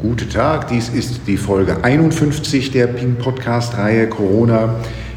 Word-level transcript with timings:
Guten 0.00 0.30
Tag, 0.30 0.68
dies 0.68 0.90
ist 0.90 1.22
die 1.26 1.36
Folge 1.36 1.82
51 1.82 2.70
der 2.70 2.86
Ping 2.86 3.16
Podcast-Reihe 3.16 4.08
Corona 4.08 4.76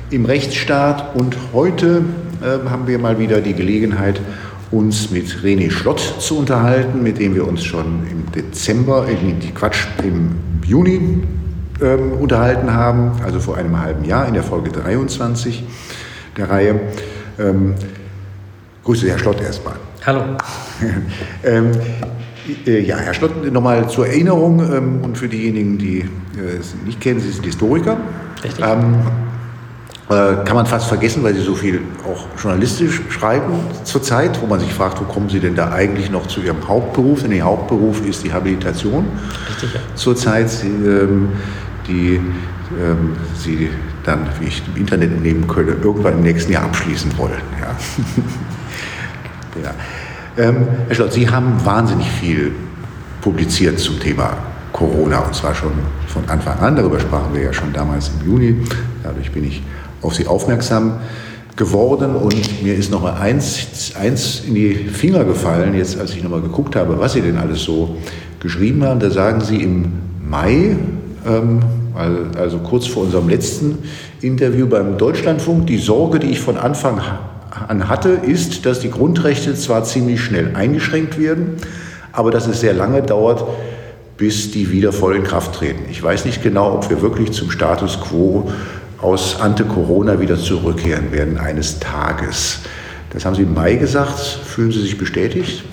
im 0.09 0.25
Rechtsstaat 0.25 1.15
und 1.15 1.37
heute 1.53 2.01
äh, 2.41 2.67
haben 2.67 2.87
wir 2.87 2.97
mal 2.97 3.19
wieder 3.19 3.41
die 3.41 3.53
Gelegenheit, 3.53 4.19
uns 4.71 5.11
mit 5.11 5.43
René 5.43 5.69
Schlott 5.69 5.99
zu 5.99 6.39
unterhalten, 6.39 7.03
mit 7.03 7.19
dem 7.19 7.35
wir 7.35 7.47
uns 7.47 7.63
schon 7.63 8.07
im 8.09 8.31
Dezember, 8.31 9.07
äh, 9.07 9.51
Quatsch, 9.53 9.85
im 10.03 10.31
Juni 10.65 11.27
äh, 11.79 11.93
unterhalten 11.93 12.73
haben, 12.73 13.11
also 13.23 13.39
vor 13.39 13.57
einem 13.57 13.79
halben 13.79 14.03
Jahr 14.03 14.27
in 14.27 14.33
der 14.33 14.43
Folge 14.43 14.71
23 14.71 15.63
der 16.37 16.49
Reihe. 16.49 16.79
Ähm, 17.37 17.75
Grüße, 18.83 19.07
Herr 19.07 19.19
Schlott, 19.19 19.39
erstmal. 19.41 19.75
Hallo. 20.03 20.21
ähm, 21.43 21.71
äh, 21.71 22.20
ja, 22.65 22.97
Herr 22.97 23.13
Schlott, 23.13 23.51
nochmal 23.51 23.89
zur 23.89 24.07
Erinnerung 24.07 24.59
ähm, 24.59 24.99
und 25.03 25.17
für 25.17 25.27
diejenigen, 25.27 25.77
die 25.77 25.99
äh, 25.99 26.57
es 26.59 26.75
nicht 26.85 26.99
kennen, 26.99 27.19
Sie 27.19 27.29
sind 27.29 27.45
Historiker. 27.45 27.97
Richtig. 28.43 28.65
Ähm, 28.65 28.95
äh, 30.09 30.43
kann 30.43 30.55
man 30.55 30.65
fast 30.65 30.87
vergessen, 30.87 31.23
weil 31.23 31.33
Sie 31.33 31.41
so 31.41 31.55
viel 31.55 31.81
auch 32.05 32.25
journalistisch 32.41 33.01
schreiben 33.09 33.53
zurzeit, 33.85 34.41
wo 34.41 34.45
man 34.45 34.59
sich 34.59 34.73
fragt, 34.73 34.99
wo 34.99 35.05
kommen 35.05 35.29
Sie 35.29 35.39
denn 35.39 35.55
da 35.55 35.71
eigentlich 35.71 36.11
noch 36.11 36.27
zu 36.27 36.41
Ihrem 36.41 36.67
Hauptberuf? 36.67 37.21
Denn 37.21 37.31
Ihr 37.31 37.45
Hauptberuf 37.45 38.05
ist 38.05 38.23
die 38.23 38.33
Habilitation. 38.33 39.05
Richtig, 39.49 39.73
ja. 39.73 39.79
Zurzeit, 39.95 40.51
ähm, 40.63 41.29
die 41.87 42.19
ähm, 42.79 43.15
Sie 43.35 43.69
dann, 44.03 44.27
wie 44.39 44.47
ich 44.47 44.63
im 44.67 44.81
Internet 44.81 45.11
entnehmen 45.11 45.47
könnte, 45.47 45.77
irgendwann 45.81 46.13
im 46.13 46.23
nächsten 46.23 46.51
Jahr 46.51 46.63
abschließen 46.63 47.17
wollen. 47.17 47.41
Ja. 47.61 47.75
ja. 49.69 49.73
Ähm, 50.41 50.65
Herr 50.87 50.95
Schlott, 50.95 51.13
Sie 51.13 51.29
haben 51.29 51.63
wahnsinnig 51.63 52.09
viel 52.09 52.51
publiziert 53.21 53.77
zum 53.77 53.99
Thema 53.99 54.35
Corona 54.73 55.19
und 55.19 55.35
zwar 55.35 55.53
schon 55.53 55.73
von 56.07 56.27
Anfang 56.27 56.57
an. 56.57 56.75
Darüber 56.75 56.99
sprachen 56.99 57.31
wir 57.35 57.43
ja 57.43 57.53
schon 57.53 57.71
damals 57.71 58.09
im 58.09 58.27
Juni. 58.27 58.55
Dadurch 59.03 59.31
bin 59.31 59.43
ich 59.43 59.61
auf 60.01 60.15
Sie 60.15 60.25
aufmerksam 60.25 60.93
geworden 61.55 62.15
und 62.15 62.63
mir 62.63 62.73
ist 62.73 62.89
noch 62.89 63.03
mal 63.03 63.21
eins, 63.21 63.93
eins 63.99 64.41
in 64.47 64.55
die 64.55 64.73
Finger 64.73 65.25
gefallen, 65.25 65.75
jetzt 65.75 65.99
als 65.99 66.15
ich 66.15 66.23
noch 66.23 66.31
mal 66.31 66.41
geguckt 66.41 66.75
habe, 66.75 66.97
was 66.97 67.13
Sie 67.13 67.21
denn 67.21 67.37
alles 67.37 67.61
so 67.61 67.97
geschrieben 68.39 68.83
haben. 68.83 68.99
Da 68.99 69.11
sagen 69.11 69.41
Sie 69.41 69.61
im 69.61 69.91
Mai, 70.27 70.75
ähm, 71.23 71.59
also 72.35 72.57
kurz 72.57 72.87
vor 72.87 73.03
unserem 73.03 73.29
letzten 73.29 73.77
Interview 74.21 74.65
beim 74.65 74.97
Deutschlandfunk, 74.97 75.67
die 75.67 75.77
Sorge, 75.77 76.17
die 76.17 76.31
ich 76.31 76.39
von 76.39 76.57
Anfang 76.57 76.99
an 77.67 77.89
hatte, 77.89 78.09
ist, 78.09 78.65
dass 78.65 78.79
die 78.79 78.91
Grundrechte 78.91 79.55
zwar 79.55 79.83
ziemlich 79.83 80.21
schnell 80.21 80.55
eingeschränkt 80.55 81.19
werden, 81.19 81.57
aber 82.11 82.31
dass 82.31 82.47
es 82.47 82.61
sehr 82.61 82.73
lange 82.73 83.01
dauert, 83.01 83.43
bis 84.17 84.51
die 84.51 84.71
wieder 84.71 84.93
voll 84.93 85.15
in 85.15 85.23
Kraft 85.23 85.55
treten. 85.55 85.85
Ich 85.89 86.01
weiß 86.01 86.25
nicht 86.25 86.43
genau, 86.43 86.73
ob 86.73 86.89
wir 86.89 87.01
wirklich 87.01 87.31
zum 87.31 87.49
Status 87.49 87.99
quo 87.99 88.51
aus 89.01 89.39
Ante 89.41 89.65
Corona 89.65 90.19
wieder 90.19 90.37
zurückkehren 90.37 91.11
werden 91.11 91.37
eines 91.39 91.79
Tages. 91.79 92.59
Das 93.09 93.25
haben 93.25 93.35
Sie 93.35 93.41
im 93.41 93.53
Mai 93.53 93.75
gesagt. 93.75 94.19
Fühlen 94.19 94.71
Sie 94.71 94.81
sich 94.81 94.97
bestätigt? 94.97 95.63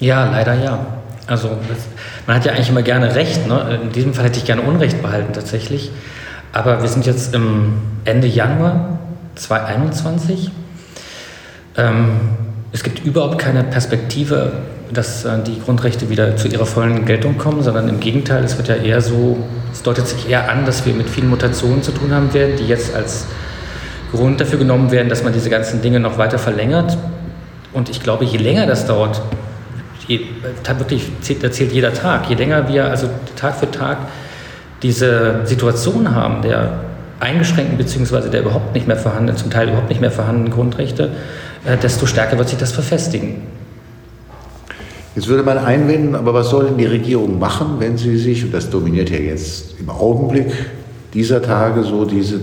Ja, 0.00 0.30
leider 0.30 0.54
ja. 0.54 0.86
Also 1.26 1.50
man 2.26 2.36
hat 2.36 2.44
ja 2.44 2.52
eigentlich 2.52 2.70
immer 2.70 2.82
gerne 2.82 3.14
Recht. 3.14 3.46
Ne? 3.46 3.78
In 3.82 3.92
diesem 3.92 4.14
Fall 4.14 4.24
hätte 4.24 4.38
ich 4.38 4.44
gerne 4.44 4.62
Unrecht 4.62 5.00
behalten 5.02 5.32
tatsächlich. 5.32 5.92
Aber 6.52 6.82
wir 6.82 6.88
sind 6.88 7.06
jetzt 7.06 7.34
im 7.34 7.74
Ende 8.04 8.26
Januar 8.26 8.98
2021 9.36 10.50
ähm, 11.76 12.20
es 12.72 12.82
gibt 12.82 13.04
überhaupt 13.04 13.38
keine 13.38 13.64
Perspektive, 13.64 14.52
dass 14.92 15.24
äh, 15.24 15.42
die 15.46 15.60
Grundrechte 15.60 16.10
wieder 16.10 16.36
zu 16.36 16.48
ihrer 16.48 16.66
vollen 16.66 17.04
Geltung 17.04 17.38
kommen, 17.38 17.62
sondern 17.62 17.88
im 17.88 18.00
Gegenteil, 18.00 18.44
es 18.44 18.56
wird 18.56 18.68
ja 18.68 18.76
eher 18.76 19.00
so, 19.00 19.38
es 19.72 19.82
deutet 19.82 20.06
sich 20.06 20.28
eher 20.28 20.50
an, 20.50 20.64
dass 20.64 20.84
wir 20.86 20.94
mit 20.94 21.08
vielen 21.08 21.30
Mutationen 21.30 21.82
zu 21.82 21.92
tun 21.92 22.12
haben 22.12 22.32
werden, 22.34 22.56
die 22.56 22.66
jetzt 22.66 22.94
als 22.94 23.26
Grund 24.12 24.40
dafür 24.40 24.58
genommen 24.58 24.90
werden, 24.90 25.08
dass 25.08 25.24
man 25.24 25.32
diese 25.32 25.50
ganzen 25.50 25.80
Dinge 25.80 26.00
noch 26.00 26.18
weiter 26.18 26.38
verlängert. 26.38 26.96
Und 27.72 27.88
ich 27.88 28.02
glaube, 28.02 28.24
je 28.24 28.38
länger 28.38 28.66
das 28.66 28.86
dauert, 28.86 29.22
je, 30.06 30.20
wirklich 30.78 31.10
da 31.40 31.50
zählt 31.50 31.72
jeder 31.72 31.94
Tag, 31.94 32.28
je 32.28 32.34
länger 32.34 32.68
wir 32.68 32.90
also 32.90 33.08
Tag 33.36 33.56
für 33.56 33.70
Tag 33.70 33.98
diese 34.82 35.40
Situation 35.44 36.14
haben, 36.14 36.42
der 36.42 36.80
eingeschränkten 37.20 37.78
bzw. 37.78 38.28
der 38.28 38.40
überhaupt 38.40 38.74
nicht 38.74 38.86
mehr 38.86 38.96
vorhandenen, 38.96 39.36
zum 39.36 39.50
Teil 39.50 39.68
überhaupt 39.68 39.88
nicht 39.88 40.00
mehr 40.00 40.10
vorhandenen 40.10 40.52
Grundrechte, 40.52 41.10
desto 41.64 42.06
stärker 42.06 42.38
wird 42.38 42.48
sich 42.48 42.58
das 42.58 42.72
verfestigen. 42.72 43.42
Jetzt 45.14 45.28
würde 45.28 45.42
man 45.42 45.58
einwenden, 45.58 46.14
aber 46.14 46.32
was 46.32 46.48
soll 46.48 46.66
denn 46.66 46.78
die 46.78 46.86
Regierung 46.86 47.38
machen, 47.38 47.76
wenn 47.78 47.98
sie 47.98 48.16
sich, 48.16 48.44
und 48.44 48.54
das 48.54 48.70
dominiert 48.70 49.10
ja 49.10 49.18
jetzt 49.18 49.78
im 49.78 49.90
Augenblick 49.90 50.46
dieser 51.12 51.42
Tage 51.42 51.82
so 51.82 52.06
diese 52.06 52.40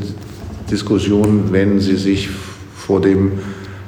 Diskussion, 0.70 1.52
wenn 1.52 1.80
sie 1.80 1.96
sich 1.96 2.30
vor, 2.76 3.02
dem, 3.02 3.40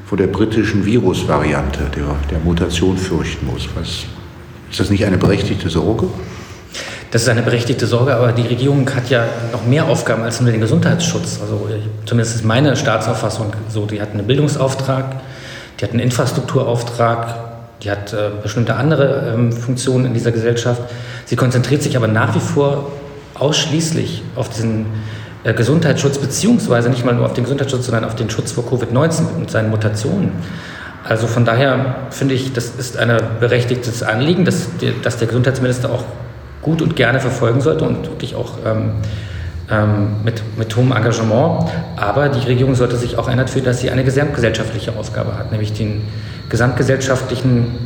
vor 0.08 0.18
der 0.18 0.28
britischen 0.28 0.84
Virusvariante, 0.84 1.92
der, 1.96 2.16
der 2.32 2.40
Mutation 2.40 2.98
fürchten 2.98 3.46
muss? 3.46 3.70
Was, 3.76 4.06
ist 4.72 4.80
das 4.80 4.90
nicht 4.90 5.06
eine 5.06 5.18
berechtigte 5.18 5.70
Sorge? 5.70 6.08
Das 7.12 7.24
ist 7.24 7.28
eine 7.28 7.42
berechtigte 7.42 7.88
Sorge, 7.88 8.16
aber 8.16 8.32
die 8.32 8.48
Regierung 8.48 8.90
hat 8.96 9.10
ja 9.10 9.26
noch 9.52 9.66
mehr 9.66 9.86
Aufgaben 9.86 10.24
als 10.24 10.40
nur 10.40 10.50
den 10.50 10.62
Gesundheitsschutz. 10.62 11.40
Also 11.42 11.68
zumindest 12.06 12.38
ist 12.38 12.46
meine 12.46 12.78
Staatsauffassung 12.78 13.52
so. 13.68 13.86
Die 13.86 14.02
hat 14.02 14.12
einen 14.12 14.26
Bildungsauftrag, 14.26 15.18
die 15.78 15.84
hat 15.84 15.92
einen 15.92 16.00
Infrastrukturauftrag, 16.00 17.36
die 17.84 17.92
hat 17.92 18.14
äh, 18.14 18.30
bestimmte 18.42 18.76
andere 18.76 19.34
ähm, 19.34 19.52
Funktionen 19.52 20.06
in 20.06 20.14
dieser 20.14 20.32
Gesellschaft. 20.32 20.82
Sie 21.26 21.36
konzentriert 21.36 21.84
sich 21.84 21.98
aber 21.98 22.08
nach 22.08 22.34
wie 22.34 22.40
vor 22.40 22.94
ausschließlich 23.34 24.24
auf 24.38 24.48
diesen 24.48 24.86
äh, 25.44 25.54
Gesundheitsschutz, 25.54 26.18
beziehungsweise 26.18 26.90
nicht 26.90 27.04
mal 27.04 27.14
nur 27.14 27.26
auf 27.26 27.34
den 27.34 27.44
Gesundheitsschutz, 27.44 27.88
sondern 27.88 28.06
auf 28.06 28.16
den 28.16 28.30
Schutz 28.30 28.54
vor 28.54 28.64
Covid-19 28.64 29.36
und 29.36 29.52
seinen 29.52 29.70
Mutationen. 29.70 30.32
Also 31.04 31.28
von 31.28 31.44
daher 31.44 31.96
finde 32.10 32.36
ich, 32.36 32.54
das 32.54 32.70
ist 32.78 32.96
ein 32.96 33.20
berechtigtes 33.42 34.02
Anliegen, 34.02 34.46
dass, 34.46 34.68
dass 35.04 35.18
der 35.18 35.28
Gesundheitsminister 35.28 35.92
auch 35.92 36.06
gut 36.62 36.82
und 36.82 36.96
gerne 36.96 37.20
verfolgen 37.20 37.62
sollte 37.62 37.86
und 37.86 38.08
wirklich 38.08 38.36
auch 38.36 38.54
ähm, 38.66 38.92
ähm, 39.70 40.24
mit, 40.24 40.44
mit 40.58 40.76
hohem 40.76 40.92
Engagement. 40.92 41.72
Aber 41.96 42.30
die 42.30 42.46
Regierung 42.48 42.76
sollte 42.76 42.98
sich 42.98 43.18
auch 43.18 43.28
für, 43.50 43.62
dass 43.62 43.80
sie 43.80 43.90
eine 43.90 44.04
gesamtgesellschaftliche 44.04 44.96
Aufgabe 44.98 45.38
hat, 45.38 45.52
nämlich 45.52 45.74
den 45.74 46.04
gesamtgesellschaftlichen 46.50 47.78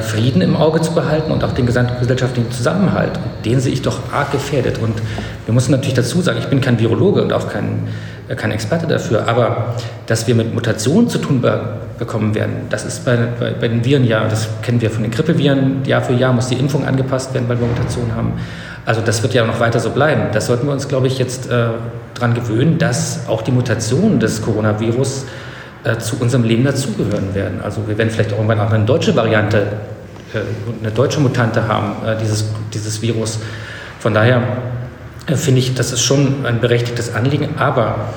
Frieden 0.00 0.42
im 0.42 0.56
Auge 0.56 0.80
zu 0.80 0.92
behalten 0.92 1.30
und 1.30 1.44
auch 1.44 1.52
den 1.52 1.66
gesamtgesellschaftlichen 1.66 2.50
Zusammenhalt. 2.50 3.16
Und 3.16 3.46
den 3.46 3.60
sehe 3.60 3.72
ich 3.72 3.82
doch 3.82 4.12
arg 4.12 4.32
gefährdet. 4.32 4.78
Und 4.78 4.94
wir 5.44 5.54
müssen 5.54 5.70
natürlich 5.70 5.94
dazu 5.94 6.20
sagen, 6.22 6.38
ich 6.40 6.48
bin 6.48 6.60
kein 6.60 6.78
Virologe 6.78 7.22
und 7.22 7.32
auch 7.32 7.48
kein, 7.48 7.86
äh, 8.28 8.34
kein 8.34 8.50
Experte 8.50 8.86
dafür, 8.86 9.28
aber 9.28 9.76
dass 10.06 10.26
wir 10.26 10.34
mit 10.34 10.54
Mutationen 10.54 11.08
zu 11.08 11.18
tun 11.18 11.40
be 11.40 11.60
bekommen 11.98 12.34
werden, 12.34 12.66
das 12.68 12.84
ist 12.84 13.06
bei, 13.06 13.16
bei, 13.40 13.52
bei, 13.52 13.68
den 13.68 13.82
Viren 13.82 14.04
ja, 14.04 14.28
das 14.28 14.48
kennen 14.60 14.82
wir 14.82 14.90
von 14.90 15.02
den 15.02 15.10
Grippeviren, 15.10 15.82
Jahr 15.86 16.02
für 16.02 16.12
Jahr 16.12 16.34
muss 16.34 16.48
die 16.48 16.56
Impfung 16.56 16.86
angepasst 16.86 17.32
werden, 17.32 17.48
weil 17.48 17.58
wir 17.58 17.66
Mutationen 17.66 18.14
haben. 18.14 18.34
Also 18.84 19.00
das 19.00 19.22
wird 19.22 19.32
ja 19.32 19.46
noch 19.46 19.60
weiter 19.60 19.80
so 19.80 19.88
bleiben. 19.88 20.24
Das 20.32 20.46
sollten 20.46 20.66
wir 20.66 20.74
uns, 20.74 20.88
glaube 20.88 21.06
ich, 21.06 21.18
jetzt 21.18 21.50
äh, 21.50 21.68
daran 22.12 22.34
gewöhnen, 22.34 22.76
dass 22.76 23.20
auch 23.28 23.40
die 23.40 23.50
Mutationen 23.50 24.20
des 24.20 24.42
Coronavirus 24.42 25.24
äh, 25.86 25.98
zu 25.98 26.16
unserem 26.18 26.42
Leben 26.42 26.64
dazugehören 26.64 27.34
werden. 27.34 27.60
Also 27.62 27.86
wir 27.86 27.96
werden 27.96 28.10
vielleicht 28.10 28.32
irgendwann 28.32 28.58
auch 28.58 28.72
eine 28.72 28.84
deutsche 28.84 29.14
Variante, 29.14 29.58
äh, 30.34 30.38
eine 30.82 30.90
deutsche 30.90 31.20
Mutante 31.20 31.68
haben, 31.68 32.04
äh, 32.04 32.16
dieses, 32.20 32.46
dieses 32.74 33.00
Virus. 33.02 33.38
Von 34.00 34.12
daher 34.12 34.42
äh, 35.26 35.36
finde 35.36 35.60
ich, 35.60 35.74
das 35.74 35.92
ist 35.92 36.02
schon 36.02 36.44
ein 36.44 36.60
berechtigtes 36.60 37.14
Anliegen, 37.14 37.50
aber 37.58 38.08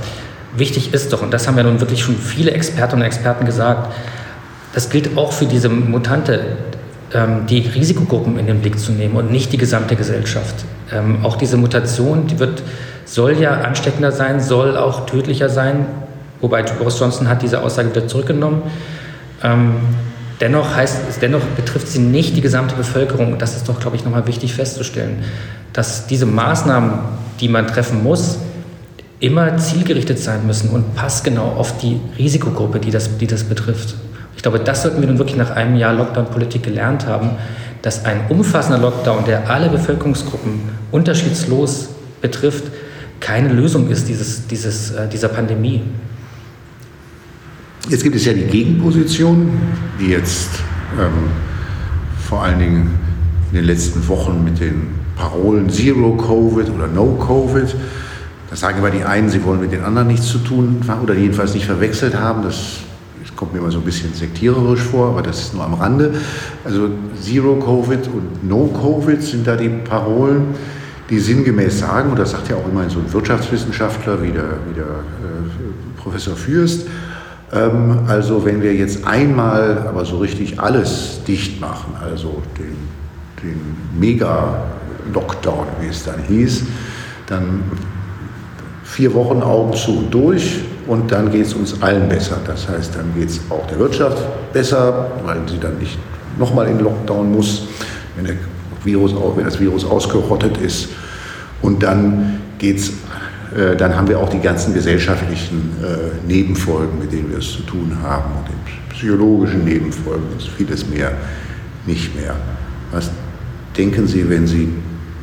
wichtig 0.56 0.94
ist 0.94 1.14
doch, 1.14 1.22
und 1.22 1.32
das 1.32 1.48
haben 1.48 1.58
ja 1.58 1.64
nun 1.64 1.80
wirklich 1.80 2.02
schon 2.02 2.16
viele 2.16 2.52
Expertinnen 2.52 3.04
und 3.04 3.08
Experten 3.08 3.46
gesagt, 3.46 3.94
das 4.74 4.90
gilt 4.90 5.16
auch 5.16 5.32
für 5.32 5.46
diese 5.46 5.70
Mutante, 5.70 6.58
ähm, 7.14 7.46
die 7.48 7.60
Risikogruppen 7.60 8.40
in 8.40 8.48
den 8.48 8.62
Blick 8.62 8.80
zu 8.80 8.92
nehmen 8.94 9.16
und 9.16 9.32
nicht 9.32 9.52
die 9.52 9.58
gesamte 9.58 9.96
Gesellschaft. 9.96 10.66
Ähm, 10.92 11.24
auch 11.24 11.36
diese 11.38 11.58
Mutation, 11.58 12.26
die 12.26 12.40
wird, 12.40 12.64
soll 13.06 13.38
ja 13.40 13.62
ansteckender 13.62 14.12
sein, 14.12 14.40
soll 14.40 14.76
auch 14.76 15.06
tödlicher 15.06 15.50
sein, 15.50 15.86
Wobei 16.42 16.64
Boris 16.64 17.00
Johnson 17.00 17.28
hat 17.28 17.42
diese 17.42 17.62
Aussage 17.62 17.90
wieder 17.90 18.08
zurückgenommen. 18.08 18.64
Ähm, 19.44 19.76
dennoch 20.40 20.76
heißt 20.76 21.22
dennoch 21.22 21.42
betrifft 21.56 21.88
sie 21.88 22.00
nicht 22.00 22.36
die 22.36 22.42
gesamte 22.42 22.76
Bevölkerung. 22.76 23.38
Das 23.38 23.56
ist 23.56 23.68
doch, 23.68 23.80
glaube 23.80 23.96
ich, 23.96 24.06
nochmal 24.06 24.28
wichtig 24.28 24.54
festzustellen, 24.54 25.24
dass 25.74 26.08
diese 26.08 26.26
Maßnahmen, 26.26 26.92
die 27.40 27.50
man 27.50 27.68
treffen 27.68 28.04
muss, 28.04 28.40
immer 29.20 29.58
zielgerichtet 29.58 30.20
sein 30.20 30.48
müssen 30.48 30.70
und 30.70 30.96
passgenau 30.96 31.54
auf 31.58 31.78
die 31.78 32.00
Risikogruppe, 32.18 32.80
die 32.80 32.92
das, 32.92 33.18
die 33.18 33.28
das 33.28 33.44
betrifft. 33.44 33.96
Ich 34.38 34.44
glaube, 34.44 34.60
das 34.60 34.84
sollten 34.84 35.02
wir 35.02 35.08
nun 35.08 35.18
wirklich 35.18 35.36
nach 35.36 35.52
einem 35.52 35.76
Jahr 35.76 35.94
Lockdown-Politik 35.94 36.64
gelernt 36.64 37.06
haben, 37.06 37.32
dass 37.82 38.06
ein 38.06 38.22
umfassender 38.30 38.80
Lockdown, 38.80 39.26
der 39.26 39.50
alle 39.50 39.70
Bevölkerungsgruppen 39.70 40.62
unterschiedslos 40.92 41.90
betrifft, 42.22 42.66
keine 43.20 43.50
Lösung 43.50 43.90
ist 43.90 44.08
dieses, 44.08 44.48
dieses, 44.48 44.92
äh, 44.92 45.08
dieser 45.10 45.28
Pandemie. 45.28 45.82
Jetzt 47.90 48.04
gibt 48.04 48.16
es 48.16 48.26
ja 48.26 48.34
die 48.34 48.44
Gegenposition, 48.44 49.50
die 50.00 50.10
jetzt 50.10 50.50
ähm, 51.00 51.30
vor 52.28 52.44
allen 52.44 52.60
Dingen 52.60 53.00
in 53.50 53.56
den 53.56 53.66
letzten 53.66 54.08
Wochen 54.08 54.44
mit 54.44 54.60
den 54.60 54.90
Parolen 55.16 55.72
Zero 55.72 56.16
Covid 56.16 56.70
oder 56.70 56.86
No 56.86 57.18
Covid. 57.18 57.76
Das 58.52 58.60
sagen 58.60 58.78
immer 58.78 58.92
die 58.92 59.04
einen, 59.04 59.30
sie 59.30 59.44
wollen 59.44 59.60
mit 59.60 59.72
den 59.72 59.84
anderen 59.84 60.08
nichts 60.08 60.28
zu 60.28 60.38
tun 60.38 60.82
oder 61.02 61.16
jedenfalls 61.16 61.56
nicht 61.56 61.66
verwechselt 61.66 62.16
haben. 62.16 62.44
Das, 62.44 62.78
das 63.24 63.36
kommt 63.36 63.54
mir 63.54 63.60
immer 63.60 63.72
so 63.72 63.80
ein 63.80 63.86
bisschen 63.86 64.14
sektiererisch 64.14 64.82
vor, 64.82 65.08
aber 65.08 65.24
das 65.24 65.42
ist 65.42 65.56
nur 65.56 65.64
am 65.64 65.74
Rande. 65.74 66.14
Also 66.64 66.90
Zero 67.20 67.56
Covid 67.56 68.08
und 68.08 68.48
No 68.48 68.68
Covid 68.68 69.24
sind 69.24 69.48
da 69.48 69.56
die 69.56 69.70
Parolen, 69.70 70.44
die 71.10 71.18
sinngemäß 71.18 71.80
sagen, 71.80 72.12
und 72.12 72.20
das 72.20 72.32
sagt 72.32 72.50
ja 72.50 72.56
auch 72.56 72.70
immerhin 72.70 72.92
so 72.92 73.00
ein 73.00 73.12
Wirtschaftswissenschaftler 73.12 74.22
wie 74.22 74.32
der, 74.32 74.60
wie 74.70 74.76
der 74.76 74.84
äh, 74.84 75.98
Professor 75.98 76.36
Fürst, 76.36 76.86
ähm, 77.52 78.00
also 78.08 78.46
wenn 78.46 78.62
wir 78.62 78.74
jetzt 78.74 79.06
einmal 79.06 79.86
aber 79.88 80.06
so 80.06 80.18
richtig 80.18 80.60
alles 80.60 81.22
dicht 81.28 81.60
machen, 81.60 81.96
also 82.02 82.42
den, 82.58 82.76
den 83.44 84.00
Mega-Lockdown, 84.00 85.68
wie 85.82 85.88
es 85.88 86.04
dann 86.04 86.22
hieß, 86.28 86.64
dann 87.28 87.64
vier 88.84 89.14
Wochen 89.14 89.42
Augen 89.42 89.74
zu 89.74 89.98
und 89.98 90.14
durch 90.14 90.60
und 90.88 91.12
dann 91.12 91.32
geht 91.32 91.46
es 91.46 91.54
uns 91.54 91.82
allen 91.82 92.10
besser. 92.10 92.38
Das 92.46 92.68
heißt, 92.68 92.96
dann 92.96 93.14
geht 93.16 93.30
es 93.30 93.40
auch 93.50 93.66
der 93.68 93.80
Wirtschaft 93.80 94.18
besser, 94.52 95.12
weil 95.24 95.38
sie 95.48 95.60
dann 95.60 95.78
nicht 95.78 95.98
nochmal 96.38 96.68
in 96.68 96.80
Lockdown 96.80 97.32
muss, 97.32 97.68
wenn, 98.16 98.38
Virus, 98.84 99.14
wenn 99.36 99.46
das 99.46 99.60
Virus 99.60 99.86
ausgerottet 99.86 100.58
ist. 100.58 100.90
Und 101.62 101.84
dann 101.84 102.42
geht's 102.58 102.90
äh, 102.90 102.94
dann 103.78 103.96
haben 103.96 104.08
wir 104.08 104.20
auch 104.20 104.30
die 104.30 104.40
ganzen 104.40 104.74
gesellschaftlichen 104.74 105.72
äh, 105.84 106.28
Nebenfolgen, 106.28 107.00
mit 107.00 107.12
denen 107.12 107.32
wir 107.32 107.40
es 107.40 107.52
zu 107.52 107.62
tun 107.64 107.98
haben 108.04 108.32
und 108.38 108.48
den 108.48 108.60
psychologischen 108.94 109.66
Nebenfolgen 109.66 110.26
und 110.32 110.42
vieles 110.42 110.88
mehr 110.88 111.12
nicht 111.86 112.16
mehr. 112.16 112.36
Was 112.92 113.10
denken 113.76 114.08
Sie, 114.08 114.30
wenn 114.30 114.46
Sie 114.46 114.70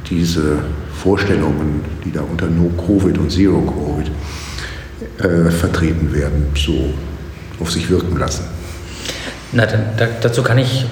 diese 0.08 0.58
Vorstellungen, 0.94 1.82
die 2.04 2.12
da 2.12 2.22
unter 2.22 2.46
No-Covid 2.46 3.18
und 3.18 3.30
Zero-Covid 3.30 4.10
äh, 5.18 5.50
vertreten 5.50 6.12
werden, 6.12 6.46
so 6.54 6.94
auf 7.60 7.70
sich 7.70 7.88
wirken 7.90 8.16
lassen? 8.18 8.44
Na, 9.52 9.66
da, 9.66 10.08
dazu 10.20 10.42
kann 10.42 10.58
ich 10.58 10.86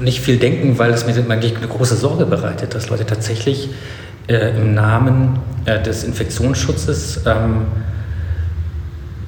nicht 0.00 0.20
viel 0.20 0.38
denken, 0.38 0.78
weil 0.78 0.92
es 0.92 1.06
mir 1.06 1.14
eigentlich 1.30 1.56
eine 1.56 1.68
große 1.68 1.96
Sorge 1.96 2.26
bereitet, 2.26 2.74
dass 2.74 2.88
Leute 2.88 3.06
tatsächlich 3.06 3.70
äh, 4.28 4.56
im 4.56 4.74
Namen 4.74 5.38
äh, 5.66 5.82
des 5.82 6.04
Infektionsschutzes 6.04 7.22
ähm, 7.26 7.66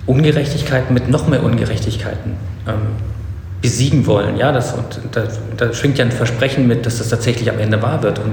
Ungerechtigkeiten 0.06 0.94
mit 0.94 1.08
noch 1.10 1.26
mehr 1.26 1.42
Ungerechtigkeiten 1.42 2.36
ähm, 2.66 2.96
besiegen 3.60 4.06
wollen. 4.06 4.36
Ja, 4.36 4.52
das, 4.52 4.72
und 4.72 5.00
da, 5.12 5.24
da, 5.56 5.72
schwingt 5.72 5.98
ja 5.98 6.04
ein 6.04 6.12
Versprechen 6.12 6.68
mit, 6.68 6.86
dass 6.86 6.98
das 6.98 7.08
tatsächlich 7.08 7.50
am 7.50 7.58
Ende 7.58 7.82
wahr 7.82 8.02
wird. 8.02 8.18
Und 8.18 8.32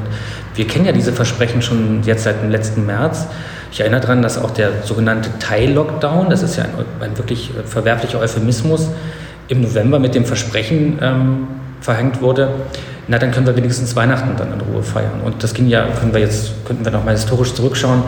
wir 0.55 0.67
kennen 0.67 0.85
ja 0.85 0.91
diese 0.91 1.11
Versprechen 1.11 1.61
schon 1.61 2.03
jetzt 2.03 2.23
seit 2.23 2.41
dem 2.41 2.51
letzten 2.51 2.85
März. 2.85 3.27
Ich 3.71 3.79
erinnere 3.79 4.01
daran, 4.01 4.21
dass 4.21 4.37
auch 4.37 4.51
der 4.51 4.83
sogenannte 4.83 5.29
Teil-Lockdown, 5.39 6.29
das 6.29 6.43
ist 6.43 6.57
ja 6.57 6.65
ein, 6.65 6.69
ein, 6.99 7.17
wirklich 7.17 7.51
verwerflicher 7.65 8.19
Euphemismus, 8.19 8.89
im 9.47 9.61
November 9.61 9.97
mit 9.97 10.13
dem 10.13 10.25
Versprechen 10.25 10.99
ähm, 11.01 11.47
verhängt 11.83 12.21
wurde, 12.21 12.49
na 13.07 13.17
dann 13.19 13.31
können 13.31 13.45
wir 13.45 13.55
wenigstens 13.55 13.95
Weihnachten 13.95 14.35
dann 14.37 14.53
in 14.53 14.61
Ruhe 14.61 14.81
feiern. 14.81 15.21
Und 15.23 15.43
das 15.43 15.53
ging 15.53 15.67
ja, 15.67 15.85
können 15.99 16.13
wir 16.13 16.21
jetzt, 16.21 16.65
könnten 16.65 16.85
wir 16.85 16.91
nochmal 16.91 17.13
historisch 17.13 17.53
zurückschauen. 17.53 18.03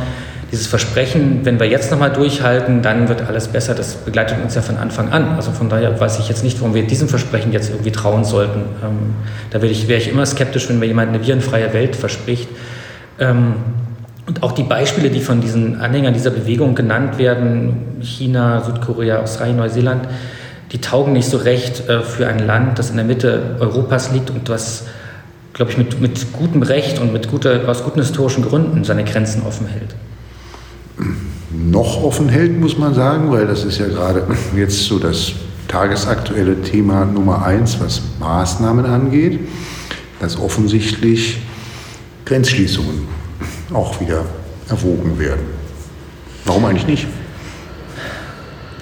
Dieses 0.51 0.67
Versprechen, 0.67 1.41
wenn 1.43 1.59
wir 1.59 1.67
jetzt 1.67 1.91
nochmal 1.91 2.13
durchhalten, 2.13 2.81
dann 2.81 3.09
wird 3.09 3.27
alles 3.27 3.49
besser, 3.49 3.75
das 3.75 3.95
begleitet 3.95 4.37
uns 4.41 4.55
ja 4.55 4.61
von 4.61 4.77
Anfang 4.77 5.11
an. 5.11 5.35
Also 5.35 5.51
von 5.51 5.67
daher 5.69 5.99
weiß 5.99 6.19
ich 6.19 6.29
jetzt 6.29 6.43
nicht, 6.43 6.61
warum 6.61 6.73
wir 6.73 6.83
diesem 6.83 7.09
Versprechen 7.09 7.51
jetzt 7.51 7.71
irgendwie 7.71 7.91
trauen 7.91 8.23
sollten. 8.23 8.61
Ähm, 8.83 9.15
da 9.49 9.61
wäre 9.61 9.71
ich, 9.71 9.87
wär 9.89 9.97
ich 9.97 10.07
immer 10.07 10.25
skeptisch, 10.25 10.69
wenn 10.69 10.79
mir 10.79 10.85
jemand 10.85 11.09
eine 11.09 11.25
virenfreie 11.25 11.73
Welt 11.73 11.95
verspricht. 11.95 12.47
Ähm, 13.19 13.55
und 14.27 14.43
auch 14.43 14.53
die 14.53 14.63
Beispiele, 14.63 15.09
die 15.09 15.19
von 15.19 15.41
diesen 15.41 15.81
Anhängern 15.81 16.13
dieser 16.13 16.31
Bewegung 16.31 16.73
genannt 16.73 17.17
werden, 17.17 17.97
China, 18.01 18.63
Südkorea, 18.63 19.19
Australien, 19.19 19.57
Neuseeland, 19.57 20.07
die 20.71 20.79
taugen 20.79 21.13
nicht 21.13 21.29
so 21.29 21.37
recht 21.37 21.87
äh, 21.89 22.01
für 22.01 22.27
ein 22.27 22.39
Land, 22.39 22.79
das 22.79 22.89
in 22.89 22.95
der 22.95 23.05
Mitte 23.05 23.57
Europas 23.59 24.11
liegt 24.11 24.29
und 24.29 24.49
was, 24.49 24.85
glaube 25.53 25.71
ich, 25.71 25.77
mit, 25.77 26.01
mit 26.01 26.33
gutem 26.33 26.63
Recht 26.63 26.99
und 26.99 27.13
mit 27.13 27.29
guter, 27.29 27.67
aus 27.67 27.83
guten 27.83 27.99
historischen 27.99 28.43
Gründen 28.43 28.83
seine 28.83 29.03
Grenzen 29.03 29.43
offen 29.45 29.67
hält. 29.67 29.95
Noch 31.51 32.03
offen 32.03 32.29
hält, 32.29 32.59
muss 32.59 32.77
man 32.77 32.93
sagen, 32.93 33.31
weil 33.31 33.47
das 33.47 33.63
ist 33.63 33.79
ja 33.79 33.87
gerade 33.87 34.23
jetzt 34.55 34.83
so 34.83 34.99
das 34.99 35.33
tagesaktuelle 35.67 36.61
Thema 36.61 37.05
Nummer 37.05 37.45
eins, 37.45 37.79
was 37.79 38.01
Maßnahmen 38.19 38.85
angeht, 38.85 39.39
dass 40.19 40.39
offensichtlich 40.39 41.39
Grenzschließungen 42.25 43.07
auch 43.73 43.99
wieder 43.99 44.25
erwogen 44.69 45.19
werden. 45.19 45.45
Warum 46.45 46.65
eigentlich 46.65 46.87
nicht? 46.87 47.07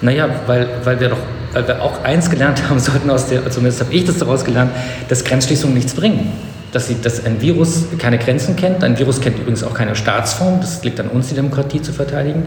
Naja, 0.04 0.28
weil, 0.46 0.68
weil 0.84 1.00
wir 1.00 1.08
doch 1.08 1.18
weil 1.54 1.68
wir 1.68 1.82
auch 1.82 2.02
eins 2.02 2.28
gelernt 2.30 2.68
haben 2.68 2.78
sollten, 2.80 3.08
aus 3.10 3.28
der, 3.28 3.48
zumindest 3.48 3.80
habe 3.80 3.94
ich 3.94 4.04
das 4.04 4.18
daraus 4.18 4.44
gelernt, 4.44 4.72
dass 5.08 5.24
Grenzschließungen 5.24 5.74
nichts 5.74 5.94
bringen. 5.94 6.32
Dass, 6.72 6.88
sie, 6.88 7.00
dass 7.00 7.24
ein 7.24 7.40
Virus 7.40 7.84
keine 7.98 8.18
Grenzen 8.18 8.56
kennt. 8.56 8.82
Ein 8.82 8.98
Virus 8.98 9.20
kennt 9.20 9.38
übrigens 9.38 9.62
auch 9.62 9.74
keine 9.74 9.94
Staatsform. 9.94 10.60
Das 10.60 10.82
liegt 10.82 10.98
an 10.98 11.06
uns, 11.06 11.28
die 11.28 11.36
Demokratie 11.36 11.80
zu 11.80 11.92
verteidigen. 11.92 12.46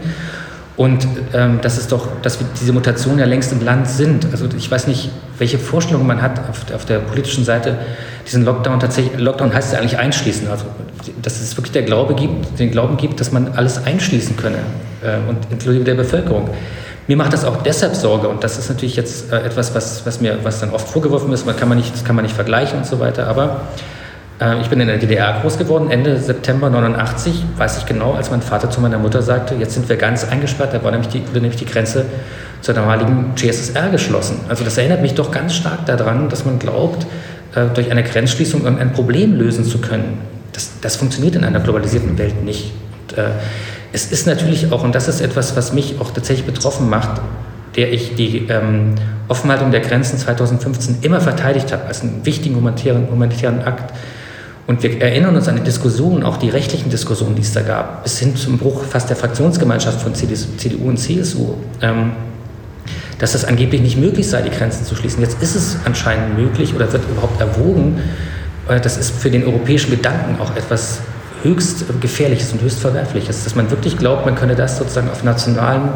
Und 0.76 1.08
ähm, 1.32 1.60
das 1.62 1.78
ist 1.78 1.90
doch, 1.90 2.08
dass 2.20 2.38
wir 2.38 2.46
diese 2.60 2.74
Mutationen 2.74 3.18
ja 3.18 3.24
längst 3.24 3.50
im 3.52 3.64
Land 3.64 3.88
sind. 3.88 4.26
Also 4.30 4.46
ich 4.54 4.70
weiß 4.70 4.86
nicht, 4.86 5.10
welche 5.38 5.58
Vorstellungen 5.58 6.06
man 6.06 6.20
hat 6.20 6.40
auf, 6.50 6.72
auf 6.74 6.84
der 6.84 6.98
politischen 6.98 7.46
Seite, 7.46 7.78
diesen 8.26 8.44
Lockdown 8.44 8.78
tatsächlich, 8.78 9.18
Lockdown 9.18 9.54
heißt 9.54 9.72
ja 9.72 9.78
eigentlich 9.78 9.98
einschließen. 9.98 10.48
Also 10.48 10.66
dass 11.22 11.40
es 11.40 11.56
wirklich 11.56 11.72
der 11.72 11.82
Glaube 11.82 12.14
gibt, 12.14 12.58
den 12.58 12.70
Glauben 12.70 12.98
gibt, 12.98 13.20
dass 13.20 13.32
man 13.32 13.52
alles 13.54 13.82
einschließen 13.84 14.36
könne 14.36 14.58
äh, 15.02 15.28
und 15.28 15.38
inklusive 15.50 15.84
der 15.84 15.94
Bevölkerung. 15.94 16.50
Mir 17.08 17.16
macht 17.16 17.32
das 17.32 17.44
auch 17.44 17.62
deshalb 17.62 17.96
Sorge 17.96 18.28
und 18.28 18.44
das 18.44 18.58
ist 18.58 18.68
natürlich 18.68 18.94
jetzt 18.94 19.32
äh, 19.32 19.40
etwas, 19.40 19.74
was, 19.74 20.04
was 20.04 20.20
mir 20.20 20.38
was 20.42 20.60
dann 20.60 20.70
oft 20.70 20.86
vorgeworfen 20.86 21.32
ist, 21.32 21.46
man 21.46 21.56
kann 21.56 21.68
man 21.68 21.78
nicht, 21.78 21.92
das 21.92 22.04
kann 22.04 22.14
man 22.14 22.22
nicht 22.22 22.34
vergleichen 22.34 22.78
und 22.78 22.86
so 22.86 23.00
weiter, 23.00 23.26
aber 23.26 23.62
äh, 24.40 24.60
ich 24.60 24.68
bin 24.68 24.78
in 24.78 24.88
der 24.88 24.98
DDR 24.98 25.40
groß 25.40 25.56
geworden, 25.56 25.90
Ende 25.90 26.18
September 26.18 26.68
89, 26.68 27.44
weiß 27.56 27.78
ich 27.78 27.86
genau, 27.86 28.12
als 28.12 28.30
mein 28.30 28.42
Vater 28.42 28.70
zu 28.70 28.82
meiner 28.82 28.98
Mutter 28.98 29.22
sagte, 29.22 29.54
jetzt 29.54 29.72
sind 29.72 29.88
wir 29.88 29.96
ganz 29.96 30.28
eingesperrt, 30.28 30.74
da 30.74 30.84
war 30.84 30.90
nämlich 30.90 31.08
die, 31.08 31.26
wurde 31.26 31.40
nämlich 31.40 31.58
die 31.58 31.64
Grenze 31.64 32.04
zur 32.60 32.74
damaligen 32.74 33.34
GSSR 33.36 33.88
geschlossen. 33.88 34.40
Also 34.50 34.62
das 34.62 34.76
erinnert 34.76 35.00
mich 35.00 35.14
doch 35.14 35.30
ganz 35.30 35.54
stark 35.54 35.86
daran, 35.86 36.28
dass 36.28 36.44
man 36.44 36.58
glaubt, 36.58 37.06
äh, 37.54 37.66
durch 37.72 37.90
eine 37.90 38.02
Grenzschließung 38.02 38.64
irgendein 38.64 38.92
Problem 38.92 39.34
lösen 39.34 39.64
zu 39.64 39.78
können. 39.78 40.18
Das, 40.52 40.72
das 40.82 40.96
funktioniert 40.96 41.36
in 41.36 41.44
einer 41.44 41.60
globalisierten 41.60 42.18
Welt 42.18 42.44
nicht. 42.44 42.72
Und, 43.08 43.16
äh, 43.16 43.30
es 43.92 44.12
ist 44.12 44.26
natürlich 44.26 44.70
auch, 44.72 44.84
und 44.84 44.94
das 44.94 45.08
ist 45.08 45.20
etwas, 45.20 45.56
was 45.56 45.72
mich 45.72 45.96
auch 46.00 46.10
tatsächlich 46.10 46.46
betroffen 46.46 46.90
macht, 46.90 47.20
der 47.76 47.92
ich 47.92 48.14
die 48.14 48.46
ähm, 48.48 48.94
Offenhaltung 49.28 49.70
der 49.70 49.80
Grenzen 49.80 50.18
2015 50.18 50.98
immer 51.02 51.20
verteidigt 51.20 51.72
habe, 51.72 51.84
als 51.84 52.02
einen 52.02 52.24
wichtigen 52.24 52.56
humanitären, 52.56 53.08
humanitären 53.10 53.62
Akt. 53.62 53.94
Und 54.66 54.82
wir 54.82 55.00
erinnern 55.00 55.34
uns 55.34 55.48
an 55.48 55.56
die 55.56 55.62
Diskussionen, 55.62 56.22
auch 56.22 56.36
die 56.36 56.50
rechtlichen 56.50 56.90
Diskussionen, 56.90 57.34
die 57.34 57.42
es 57.42 57.52
da 57.52 57.62
gab, 57.62 58.02
bis 58.02 58.18
hin 58.18 58.36
zum 58.36 58.58
Bruch 58.58 58.84
fast 58.84 59.08
der 59.08 59.16
Fraktionsgemeinschaft 59.16 60.02
von 60.02 60.14
CDU 60.14 60.88
und 60.88 60.98
CSU, 60.98 61.54
ähm, 61.80 62.12
dass 63.18 63.34
es 63.34 63.46
angeblich 63.46 63.80
nicht 63.80 63.96
möglich 63.96 64.28
sei, 64.28 64.42
die 64.42 64.50
Grenzen 64.50 64.84
zu 64.84 64.94
schließen. 64.94 65.22
Jetzt 65.22 65.42
ist 65.42 65.54
es 65.54 65.78
anscheinend 65.84 66.36
möglich 66.36 66.74
oder 66.74 66.92
wird 66.92 67.02
überhaupt 67.10 67.40
erwogen. 67.40 67.98
Äh, 68.68 68.80
das 68.80 68.98
ist 68.98 69.10
für 69.10 69.30
den 69.30 69.44
europäischen 69.44 69.90
Gedanken 69.90 70.38
auch 70.40 70.54
etwas 70.54 71.00
höchst 71.42 71.84
gefährliches 72.00 72.52
und 72.52 72.62
höchst 72.62 72.80
verwerfliches, 72.80 73.44
dass 73.44 73.54
man 73.54 73.70
wirklich 73.70 73.96
glaubt, 73.96 74.26
man 74.26 74.34
könne 74.34 74.54
das 74.54 74.78
sozusagen 74.78 75.08
auf 75.10 75.24
nationalen 75.24 75.90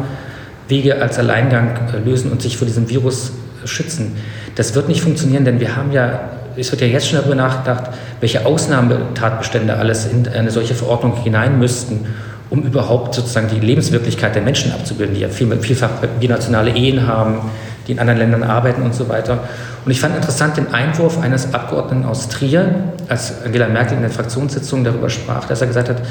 Wege 0.67 1.01
als 1.01 1.19
Alleingang 1.19 1.77
äh, 1.93 1.99
lösen 1.99 2.31
und 2.31 2.41
sich 2.41 2.57
vor 2.57 2.67
diesem 2.67 2.89
Virus 2.89 3.33
schützen. 3.65 4.15
Das 4.55 4.75
wird 4.75 4.87
nicht 4.87 5.01
funktionieren, 5.01 5.45
denn 5.45 5.59
wir 5.59 5.75
haben 5.75 5.91
ja, 5.91 6.31
es 6.57 6.71
wird 6.71 6.81
ja 6.81 6.87
jetzt 6.87 7.07
schon 7.07 7.19
darüber 7.19 7.35
nachgedacht, 7.35 7.91
welche 8.19 8.45
Ausnahmetatbestände 8.45 9.75
alles 9.75 10.05
in 10.05 10.27
eine 10.27 10.51
solche 10.51 10.75
Verordnung 10.75 11.15
hinein 11.23 11.59
müssten, 11.59 12.05
um 12.49 12.63
überhaupt 12.63 13.15
sozusagen 13.15 13.47
die 13.47 13.59
Lebenswirklichkeit 13.59 14.35
der 14.35 14.41
Menschen 14.41 14.71
abzubilden, 14.71 15.15
die 15.15 15.21
ja 15.21 15.29
vielfach 15.29 15.89
binationale 16.19 16.71
Ehen 16.71 17.07
haben, 17.07 17.49
die 17.87 17.93
in 17.93 17.99
anderen 17.99 18.19
Ländern 18.19 18.43
arbeiten 18.43 18.81
und 18.81 18.93
so 18.93 19.09
weiter. 19.09 19.39
Und 19.85 19.91
ich 19.91 19.99
fand 19.99 20.15
interessant 20.15 20.57
den 20.57 20.73
Einwurf 20.73 21.19
eines 21.19 21.53
Abgeordneten 21.53 22.05
aus 22.05 22.29
Trier, 22.29 22.73
als 23.09 23.43
Angela 23.45 23.67
Merkel 23.67 23.97
in 23.97 24.01
der 24.01 24.11
Fraktionssitzung 24.11 24.83
darüber 24.83 25.09
sprach, 25.09 25.45
dass 25.45 25.61
er 25.61 25.67
gesagt 25.67 25.89
hat, 25.89 26.01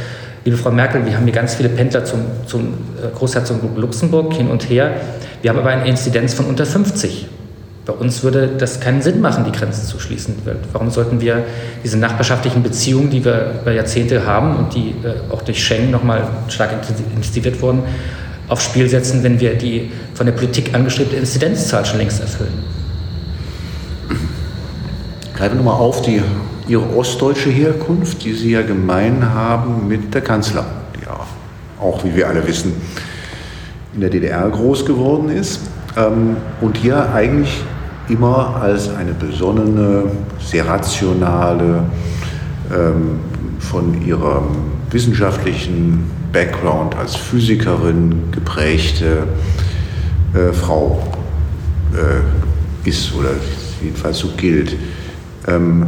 liebe 0.44 0.56
Frau 0.56 0.70
Merkel, 0.70 1.06
wir 1.06 1.16
haben 1.16 1.24
hier 1.24 1.32
ganz 1.32 1.54
viele 1.54 1.68
Pendler 1.68 2.04
zum, 2.04 2.20
zum 2.46 2.74
äh, 3.02 3.16
Großherzogtum 3.16 3.76
Luxemburg 3.76 4.34
hin 4.34 4.48
und 4.48 4.68
her. 4.68 4.92
Wir 5.40 5.50
haben 5.50 5.58
aber 5.58 5.70
eine 5.70 5.88
Inzidenz 5.88 6.34
von 6.34 6.46
unter 6.46 6.66
50. 6.66 7.28
Bei 7.84 7.92
uns 7.92 8.22
würde 8.22 8.48
das 8.58 8.78
keinen 8.78 9.02
Sinn 9.02 9.20
machen, 9.20 9.44
die 9.44 9.50
Grenzen 9.50 9.86
zu 9.86 9.98
schließen. 9.98 10.36
Warum 10.72 10.90
sollten 10.90 11.20
wir 11.20 11.42
diese 11.82 11.98
nachbarschaftlichen 11.98 12.62
Beziehungen, 12.62 13.10
die 13.10 13.24
wir 13.24 13.54
über 13.62 13.72
Jahrzehnte 13.72 14.24
haben 14.24 14.54
und 14.56 14.74
die 14.74 14.90
äh, 15.02 15.32
auch 15.32 15.42
durch 15.42 15.64
Schengen 15.64 15.90
nochmal 15.90 16.28
stark 16.48 16.70
intensiviert 16.72 17.60
wurden, 17.60 17.82
aufs 18.52 18.64
Spiel 18.64 18.88
setzen, 18.88 19.22
wenn 19.22 19.40
wir 19.40 19.54
die 19.54 19.90
von 20.14 20.26
der 20.26 20.32
Politik 20.32 20.74
angestrebte 20.74 21.16
Inzidenzzahl 21.16 21.84
schon 21.84 21.98
längst 21.98 22.20
erfüllen? 22.20 22.52
Ich 25.22 25.34
greife 25.34 25.56
nochmal 25.56 25.74
auf 25.74 26.02
die, 26.02 26.22
Ihre 26.68 26.88
ostdeutsche 26.96 27.50
Herkunft, 27.50 28.24
die 28.24 28.34
Sie 28.34 28.52
ja 28.52 28.62
gemein 28.62 29.34
haben 29.34 29.88
mit 29.88 30.14
der 30.14 30.20
Kanzlerin, 30.20 30.68
die 30.96 31.04
ja 31.04 31.18
auch, 31.80 32.04
wie 32.04 32.14
wir 32.14 32.28
alle 32.28 32.46
wissen, 32.46 32.72
in 33.94 34.00
der 34.00 34.10
DDR 34.10 34.48
groß 34.48 34.86
geworden 34.86 35.28
ist 35.28 35.60
ähm, 35.96 36.36
und 36.60 36.76
hier 36.76 37.12
eigentlich 37.12 37.62
immer 38.08 38.60
als 38.62 38.94
eine 38.94 39.12
besonnene, 39.12 40.04
sehr 40.38 40.68
rationale, 40.68 41.84
ähm, 42.70 43.20
von 43.58 44.06
ihrem 44.06 44.44
wissenschaftlichen 44.90 46.04
Background 46.32 46.94
als 46.96 47.14
Physikerin 47.14 48.30
geprägte 48.32 49.28
äh, 50.34 50.52
Frau 50.52 51.12
äh, 51.92 52.88
ist 52.88 53.14
oder 53.14 53.30
jedenfalls 53.82 54.18
so 54.18 54.28
gilt. 54.36 54.76
Ähm, 55.46 55.86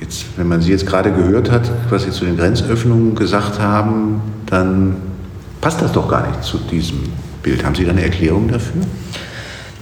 jetzt, 0.00 0.24
wenn 0.36 0.48
man 0.48 0.62
Sie 0.62 0.70
jetzt 0.70 0.86
gerade 0.86 1.12
gehört 1.12 1.50
hat, 1.50 1.70
was 1.90 2.04
Sie 2.04 2.10
zu 2.10 2.24
den 2.24 2.36
Grenzöffnungen 2.36 3.14
gesagt 3.14 3.60
haben, 3.60 4.20
dann 4.46 4.96
passt 5.60 5.82
das 5.82 5.92
doch 5.92 6.08
gar 6.08 6.26
nicht 6.26 6.42
zu 6.42 6.58
diesem 6.58 7.00
Bild. 7.42 7.64
Haben 7.64 7.74
Sie 7.74 7.84
da 7.84 7.90
eine 7.90 8.02
Erklärung 8.02 8.48
dafür? 8.48 8.82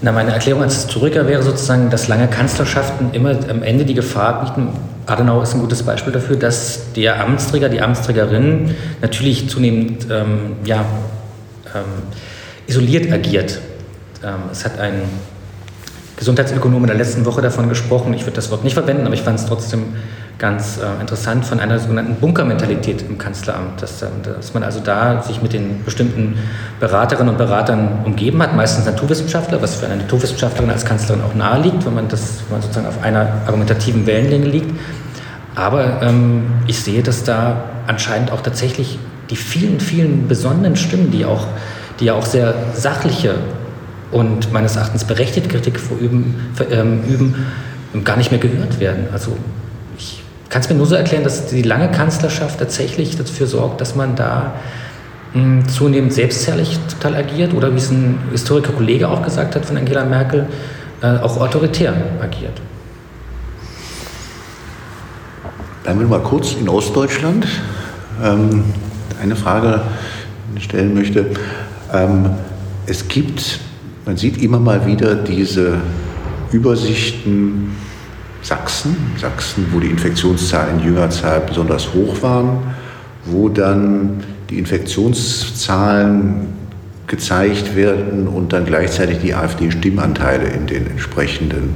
Na, 0.02 0.12
meine 0.12 0.33
Erklärung 0.33 0.62
als 0.62 0.76
Historiker 0.76 1.28
wäre 1.28 1.42
sozusagen, 1.42 1.90
dass 1.90 2.09
lange 2.09 2.26
Kanzlerschaften 2.26 3.12
immer 3.12 3.37
am 3.50 3.62
Ende 3.62 3.85
die 3.85 3.95
Gefahr 3.95 4.45
bieten, 4.45 4.69
Adenauer 5.07 5.42
ist 5.42 5.54
ein 5.54 5.61
gutes 5.61 5.83
Beispiel 5.83 6.12
dafür, 6.12 6.37
dass 6.37 6.92
der 6.95 7.21
Amtsträger, 7.21 7.69
die 7.69 7.83
Amtsträgerin 7.83 8.75
natürlich 9.02 9.49
zunehmend 9.49 10.07
ähm, 10.11 10.57
ja, 10.64 10.85
ähm, 11.75 11.83
isoliert 12.66 13.12
agiert. 13.12 13.61
Ähm, 14.23 14.35
es 14.52 14.64
hat 14.64 14.78
ein 14.78 15.02
Gesundheitsökonom 16.16 16.83
in 16.83 16.88
der 16.88 16.97
letzten 16.97 17.25
Woche 17.25 17.42
davon 17.42 17.69
gesprochen, 17.69 18.14
ich 18.14 18.23
würde 18.23 18.37
das 18.37 18.50
Wort 18.50 18.62
nicht 18.62 18.75
verwenden, 18.75 19.04
aber 19.04 19.14
ich 19.14 19.23
fand 19.23 19.38
es 19.38 19.47
trotzdem 19.47 19.85
ganz 20.40 20.78
äh, 20.78 21.00
interessant 21.00 21.44
von 21.44 21.61
einer 21.61 21.78
sogenannten 21.78 22.14
Bunkermentalität 22.14 23.04
im 23.09 23.18
Kanzleramt, 23.18 23.80
dass, 23.80 24.02
äh, 24.02 24.06
dass, 24.23 24.54
man 24.54 24.64
also 24.64 24.80
da 24.80 25.23
sich 25.23 25.42
mit 25.42 25.52
den 25.52 25.85
bestimmten 25.85 26.37
Beraterinnen 26.80 27.28
und 27.28 27.38
Beratern 27.38 28.00
umgeben 28.04 28.42
hat, 28.42 28.56
meistens 28.56 28.87
Naturwissenschaftler, 28.87 29.61
was 29.61 29.76
für 29.76 29.87
eine 29.87 29.99
Naturwissenschaftlerin 29.99 30.70
als 30.70 30.85
Kanzlerin 30.85 31.23
auch 31.23 31.35
nahe 31.35 31.61
liegt, 31.62 31.85
wenn 31.85 31.94
man, 31.94 32.09
das, 32.09 32.40
wenn 32.49 32.56
man 32.56 32.62
sozusagen 32.62 32.88
auf 32.88 33.02
einer 33.02 33.28
argumentativen 33.47 34.06
Wellenlänge 34.06 34.47
liegt. 34.47 34.70
Aber 35.54 36.00
ähm, 36.02 36.44
ich 36.66 36.80
sehe, 36.80 37.02
dass 37.02 37.23
da 37.23 37.64
anscheinend 37.87 38.32
auch 38.32 38.40
tatsächlich 38.40 38.99
die 39.28 39.37
vielen, 39.37 39.78
vielen 39.78 40.26
besonnenen 40.26 40.75
Stimmen, 40.75 41.11
die, 41.11 41.26
auch, 41.26 41.47
die 42.00 42.06
ja 42.06 42.14
auch 42.14 42.25
sehr 42.25 42.54
sachliche 42.75 43.35
und 44.11 44.52
meines 44.52 44.76
Erachtens 44.76 45.04
berechtigte 45.04 45.50
Kritik 45.50 45.78
verüben, 45.78 46.35
ver, 46.54 46.70
ähm, 46.73 47.02
üben, 47.06 47.35
gar 48.04 48.16
nicht 48.16 48.30
mehr 48.30 48.40
gehört 48.40 48.80
werden. 48.80 49.09
Also 49.12 49.37
kann 50.50 50.62
es 50.62 50.69
mir 50.69 50.75
nur 50.75 50.87
so 50.87 50.97
erklären, 50.97 51.23
dass 51.23 51.47
die 51.47 51.62
lange 51.62 51.90
Kanzlerschaft 51.90 52.59
tatsächlich 52.59 53.16
dafür 53.16 53.47
sorgt, 53.47 53.80
dass 53.80 53.95
man 53.95 54.16
da 54.16 54.54
hm, 55.33 55.66
zunehmend 55.69 56.12
selbstherrlich 56.12 56.78
total 56.88 57.14
agiert 57.14 57.54
oder 57.54 57.73
wie 57.73 57.78
es 57.78 57.90
ein 57.90 58.19
Historiker-Kollege 58.33 59.09
auch 59.09 59.23
gesagt 59.23 59.54
hat 59.54 59.64
von 59.64 59.76
Angela 59.76 60.04
Merkel, 60.04 60.49
äh, 61.02 61.19
auch 61.19 61.40
autoritär 61.40 61.95
agiert. 62.21 62.61
Bleiben 65.85 66.00
wir 66.00 66.09
mal 66.09 66.21
kurz 66.21 66.54
in 66.61 66.69
Ostdeutschland. 66.69 67.47
Ähm, 68.23 68.64
eine 69.23 69.37
Frage 69.37 69.83
stellen 70.59 70.95
möchte. 70.95 71.26
Ähm, 71.92 72.30
es 72.87 73.07
gibt, 73.07 73.61
man 74.04 74.16
sieht 74.16 74.42
immer 74.42 74.59
mal 74.59 74.85
wieder 74.85 75.14
diese 75.14 75.76
Übersichten 76.50 77.76
Sachsen, 78.42 78.97
Sachsen, 79.18 79.66
wo 79.73 79.80
die 79.80 79.88
Infektionszahlen 79.88 80.78
in 80.78 80.87
jüngerer 80.87 81.11
Zeit 81.11 81.47
besonders 81.47 81.92
hoch 81.92 82.23
waren, 82.23 82.59
wo 83.26 83.49
dann 83.49 84.25
die 84.49 84.59
Infektionszahlen 84.59 86.49
gezeigt 87.06 87.76
werden 87.76 88.28
und 88.28 88.52
dann 88.52 88.64
gleichzeitig 88.64 89.18
die 89.18 89.35
AfD-Stimmanteile 89.35 90.49
in 90.49 90.66
den 90.66 90.87
entsprechenden 90.87 91.75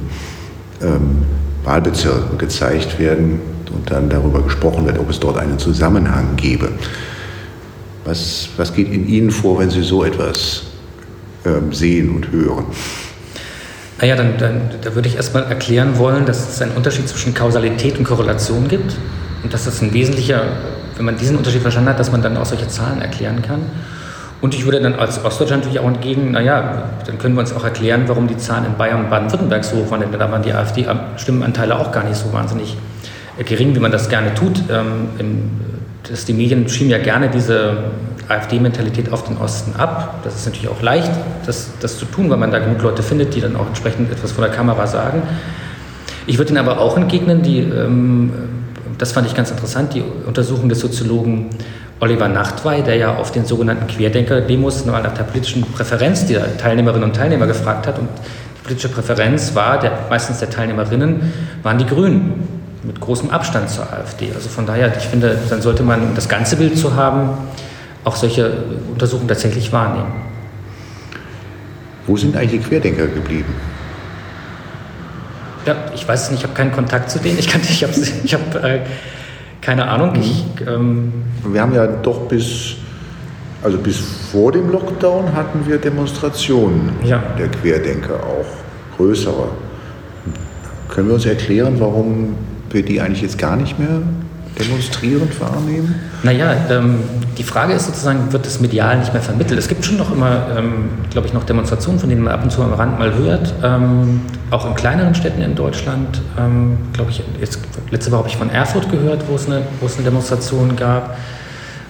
ähm, 0.81 1.23
Wahlbezirken 1.63 2.37
gezeigt 2.37 2.99
werden 2.99 3.41
und 3.75 3.91
dann 3.91 4.09
darüber 4.09 4.41
gesprochen 4.41 4.85
wird, 4.85 4.97
ob 4.97 5.09
es 5.09 5.19
dort 5.19 5.37
einen 5.37 5.59
Zusammenhang 5.59 6.35
gäbe. 6.37 6.69
Was, 8.05 8.49
was 8.57 8.73
geht 8.73 8.91
in 8.91 9.07
Ihnen 9.07 9.31
vor, 9.31 9.59
wenn 9.59 9.69
Sie 9.69 9.81
so 9.81 10.03
etwas 10.03 10.63
ähm, 11.45 11.73
sehen 11.73 12.15
und 12.15 12.31
hören? 12.31 12.65
Naja, 14.01 14.15
dann, 14.15 14.37
dann 14.37 14.61
da 14.81 14.93
würde 14.93 15.07
ich 15.07 15.15
erstmal 15.15 15.43
erklären 15.43 15.97
wollen, 15.97 16.25
dass 16.25 16.49
es 16.49 16.61
einen 16.61 16.71
Unterschied 16.73 17.07
zwischen 17.07 17.33
Kausalität 17.33 17.97
und 17.97 18.03
Korrelation 18.03 18.67
gibt 18.67 18.95
und 19.43 19.53
dass 19.53 19.65
das 19.65 19.81
ein 19.81 19.93
wesentlicher, 19.93 20.43
wenn 20.97 21.05
man 21.05 21.17
diesen 21.17 21.37
Unterschied 21.37 21.61
verstanden 21.61 21.89
hat, 21.89 21.99
dass 21.99 22.11
man 22.11 22.21
dann 22.21 22.35
auch 22.35 22.45
solche 22.45 22.67
Zahlen 22.67 23.01
erklären 23.01 23.41
kann. 23.41 23.61
Und 24.41 24.53
ich 24.53 24.65
würde 24.65 24.81
dann 24.81 24.95
als 24.95 25.23
Ostdeutschland 25.23 25.63
natürlich 25.63 25.79
auch 25.79 25.87
entgegen, 25.87 26.31
naja, 26.31 26.89
dann 27.05 27.17
können 27.17 27.35
wir 27.35 27.39
uns 27.39 27.53
auch 27.53 27.63
erklären, 27.63 28.03
warum 28.07 28.27
die 28.27 28.37
Zahlen 28.37 28.65
in 28.65 28.75
Bayern 28.75 29.05
und 29.05 29.09
Baden-Württemberg 29.09 29.63
so 29.63 29.77
hoch 29.77 29.91
waren, 29.91 30.01
denn 30.01 30.11
da 30.11 30.31
waren 30.31 30.43
die 30.43 30.53
AfD-Stimmenanteile 30.53 31.79
auch 31.79 31.91
gar 31.91 32.03
nicht 32.03 32.17
so 32.17 32.31
wahnsinnig 32.33 32.75
gering, 33.43 33.75
wie 33.75 33.79
man 33.79 33.91
das 33.91 34.09
gerne 34.09 34.33
tut. 34.33 34.61
Ähm, 34.69 35.09
im, 35.19 35.51
das, 36.07 36.25
die 36.25 36.33
Medien 36.33 36.67
schieben 36.67 36.91
ja 36.91 36.97
gerne 36.97 37.29
diese 37.29 37.77
AfD-Mentalität 38.27 39.11
auf 39.11 39.23
den 39.23 39.37
Osten 39.37 39.75
ab. 39.75 40.19
Das 40.23 40.35
ist 40.35 40.45
natürlich 40.45 40.69
auch 40.69 40.81
leicht, 40.81 41.11
das, 41.45 41.69
das 41.79 41.97
zu 41.97 42.05
tun, 42.05 42.29
weil 42.29 42.37
man 42.37 42.51
da 42.51 42.59
genug 42.59 42.81
Leute 42.81 43.03
findet, 43.03 43.35
die 43.35 43.41
dann 43.41 43.55
auch 43.55 43.67
entsprechend 43.67 44.11
etwas 44.11 44.31
vor 44.31 44.45
der 44.45 44.53
Kamera 44.53 44.87
sagen. 44.87 45.21
Ich 46.27 46.37
würde 46.37 46.51
Ihnen 46.51 46.57
aber 46.57 46.79
auch 46.79 46.97
entgegnen, 46.97 47.43
die, 47.43 47.59
ähm, 47.59 48.31
das 48.97 49.11
fand 49.11 49.27
ich 49.27 49.35
ganz 49.35 49.51
interessant, 49.51 49.93
die 49.93 50.03
Untersuchung 50.25 50.69
des 50.69 50.79
Soziologen 50.79 51.49
Oliver 51.99 52.27
Nachtwey, 52.27 52.81
der 52.81 52.95
ja 52.95 53.15
auf 53.15 53.31
den 53.31 53.45
sogenannten 53.45 53.87
Querdenker-Demos 53.87 54.85
nach 54.85 55.01
der 55.13 55.23
politischen 55.23 55.61
Präferenz 55.63 56.25
der 56.25 56.57
Teilnehmerinnen 56.57 57.03
und 57.03 57.15
Teilnehmer 57.15 57.47
gefragt 57.47 57.87
hat. 57.87 57.99
Und 57.99 58.09
die 58.57 58.63
politische 58.63 58.89
Präferenz 58.89 59.55
war, 59.55 59.79
der, 59.79 59.91
meistens 60.09 60.39
der 60.39 60.49
Teilnehmerinnen, 60.49 61.31
waren 61.63 61.77
die 61.77 61.85
Grünen 61.85 62.47
mit 62.83 62.99
großem 62.99 63.29
Abstand 63.29 63.69
zur 63.69 63.91
AfD. 63.91 64.31
Also 64.33 64.49
von 64.49 64.65
daher, 64.65 64.95
ich 64.97 65.05
finde, 65.05 65.37
dann 65.49 65.61
sollte 65.61 65.83
man, 65.83 66.01
um 66.01 66.15
das 66.15 66.27
ganze 66.27 66.57
Bild 66.57 66.77
zu 66.77 66.95
haben, 66.95 67.29
auch 68.05 68.15
solche 68.15 68.51
Untersuchungen 68.91 69.27
tatsächlich 69.27 69.73
wahrnehmen. 69.73 70.13
Wo 72.07 72.15
sind 72.15 72.37
eigentlich 72.37 72.61
die 72.61 72.67
Querdenker 72.67 73.07
geblieben? 73.07 73.53
Ja, 75.65 75.75
ich 75.93 76.07
weiß 76.07 76.25
es 76.25 76.31
nicht, 76.31 76.39
ich 76.41 76.43
habe 76.45 76.53
keinen 76.53 76.71
Kontakt 76.71 77.09
zu 77.09 77.19
denen. 77.19 77.39
Ich, 77.39 77.47
ich 77.47 77.83
habe 77.83 77.93
ich 78.23 78.33
hab, 78.33 78.63
äh, 78.63 78.81
keine 79.61 79.87
Ahnung. 79.87 80.13
Mhm. 80.13 80.21
Ich, 80.21 80.45
ähm 80.67 81.13
wir 81.43 81.61
haben 81.61 81.73
ja 81.73 81.87
doch 81.87 82.27
bis, 82.27 82.75
also 83.63 83.79
bis 83.79 83.97
vor 84.31 84.51
dem 84.51 84.69
Lockdown 84.71 85.33
hatten 85.33 85.65
wir 85.67 85.79
Demonstrationen 85.79 86.91
ja. 87.03 87.21
der 87.39 87.47
Querdenker 87.47 88.15
auch, 88.15 88.97
größere. 88.97 89.49
Können 90.89 91.07
wir 91.07 91.15
uns 91.15 91.25
erklären, 91.25 91.79
warum 91.79 92.35
wir 92.69 92.83
die 92.83 93.01
eigentlich 93.01 93.23
jetzt 93.23 93.39
gar 93.39 93.55
nicht 93.55 93.79
mehr 93.79 94.01
demonstrierend 94.59 95.39
wahrnehmen? 95.39 95.95
Naja, 96.23 96.55
ähm, 96.69 96.99
die 97.37 97.43
Frage 97.43 97.73
ist 97.73 97.85
sozusagen, 97.85 98.31
wird 98.31 98.45
das 98.45 98.59
medial 98.59 98.97
nicht 98.97 99.13
mehr 99.13 99.21
vermittelt? 99.21 99.59
Es 99.59 99.67
gibt 99.67 99.85
schon 99.85 99.97
noch 99.97 100.11
immer, 100.11 100.47
ähm, 100.57 100.89
glaube 101.09 101.27
ich, 101.27 101.33
noch 101.33 101.43
Demonstrationen, 101.43 101.99
von 101.99 102.09
denen 102.09 102.23
man 102.23 102.33
ab 102.33 102.43
und 102.43 102.51
zu 102.51 102.61
am 102.61 102.73
Rand 102.73 102.97
mal 102.97 103.13
hört, 103.13 103.53
ähm, 103.63 104.21
auch 104.51 104.65
in 104.65 104.75
kleineren 104.75 105.15
Städten 105.15 105.41
in 105.41 105.55
Deutschland. 105.55 106.21
Ähm, 106.37 106.77
glaube 106.93 107.11
ich, 107.11 107.21
jetzt, 107.39 107.59
letzte 107.91 108.11
Woche 108.11 108.19
habe 108.19 108.29
ich 108.29 108.37
von 108.37 108.49
Erfurt 108.49 108.89
gehört, 108.89 109.23
wo 109.27 109.35
es 109.35 109.45
eine, 109.47 109.61
wo 109.79 109.85
es 109.85 109.95
eine 109.95 110.05
Demonstration 110.05 110.75
gab. 110.75 111.17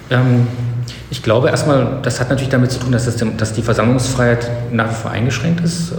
Ähm, 0.09 0.47
ich 1.09 1.21
glaube 1.21 1.49
erstmal, 1.49 1.99
das 2.01 2.19
hat 2.19 2.29
natürlich 2.29 2.49
damit 2.49 2.71
zu 2.71 2.79
tun, 2.79 2.91
dass, 2.91 3.05
das, 3.05 3.23
dass 3.37 3.53
die 3.53 3.61
Versammlungsfreiheit 3.61 4.49
nach 4.71 4.89
wie 4.89 4.95
vor 4.95 5.11
eingeschränkt 5.11 5.61
ist. 5.61 5.93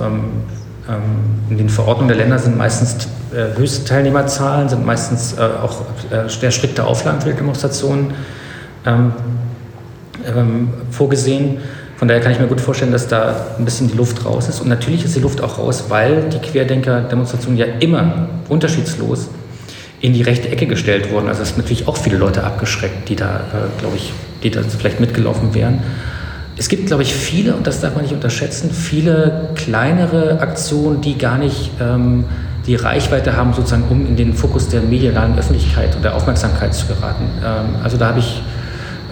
Ähm, 0.88 1.02
in 1.50 1.58
den 1.58 1.68
Verordnungen 1.68 2.08
der 2.08 2.16
Länder 2.16 2.38
sind 2.38 2.56
meistens 2.56 3.08
äh, 3.34 3.58
höchste 3.58 3.84
Teilnehmerzahlen, 3.84 4.68
sind 4.68 4.86
meistens 4.86 5.32
äh, 5.32 5.40
auch 5.40 5.80
äh, 6.10 6.28
sehr 6.28 6.52
strikte 6.52 6.84
Auflagen 6.84 7.20
für 7.20 7.30
die 7.30 7.36
Demonstrationen 7.36 8.14
ähm, 8.86 9.12
ähm, 10.24 10.68
vorgesehen. 10.92 11.58
Von 11.96 12.06
daher 12.08 12.22
kann 12.22 12.30
ich 12.30 12.38
mir 12.38 12.46
gut 12.46 12.60
vorstellen, 12.60 12.92
dass 12.92 13.08
da 13.08 13.46
ein 13.58 13.64
bisschen 13.64 13.88
die 13.88 13.96
Luft 13.96 14.24
raus 14.24 14.48
ist. 14.48 14.60
Und 14.60 14.68
natürlich 14.68 15.04
ist 15.04 15.16
die 15.16 15.20
Luft 15.20 15.40
auch 15.40 15.58
raus, 15.58 15.86
weil 15.88 16.28
die 16.28 16.38
Querdenker-Demonstrationen 16.38 17.58
ja 17.58 17.66
immer 17.80 18.28
unterschiedslos 18.48 19.28
in 20.02 20.12
die 20.12 20.22
rechte 20.22 20.48
Ecke 20.50 20.66
gestellt 20.66 21.10
wurden. 21.10 21.28
Also 21.28 21.42
es 21.42 21.48
sind 21.48 21.58
natürlich 21.58 21.88
auch 21.88 21.96
viele 21.96 22.18
Leute 22.18 22.44
abgeschreckt, 22.44 23.08
die 23.08 23.16
da, 23.16 23.40
glaube 23.78 23.96
ich, 23.96 24.12
die 24.42 24.50
da 24.50 24.60
vielleicht 24.62 25.00
mitgelaufen 25.00 25.54
wären. 25.54 25.82
Es 26.58 26.68
gibt, 26.68 26.86
glaube 26.86 27.02
ich, 27.02 27.14
viele, 27.14 27.54
und 27.54 27.66
das 27.66 27.80
darf 27.80 27.94
man 27.94 28.02
nicht 28.02 28.14
unterschätzen, 28.14 28.70
viele 28.70 29.50
kleinere 29.54 30.40
Aktionen, 30.40 31.00
die 31.02 31.18
gar 31.18 31.38
nicht 31.38 31.70
ähm, 31.80 32.24
die 32.66 32.76
Reichweite 32.76 33.36
haben, 33.36 33.52
sozusagen, 33.52 33.84
um 33.90 34.06
in 34.06 34.16
den 34.16 34.32
Fokus 34.34 34.68
der 34.68 34.80
medialen 34.80 35.38
Öffentlichkeit 35.38 35.94
und 35.94 36.02
der 36.02 36.14
Aufmerksamkeit 36.14 36.74
zu 36.74 36.86
geraten. 36.86 37.24
Ähm, 37.44 37.82
also 37.82 37.96
da 37.96 38.08
habe 38.08 38.20
ich, 38.20 38.42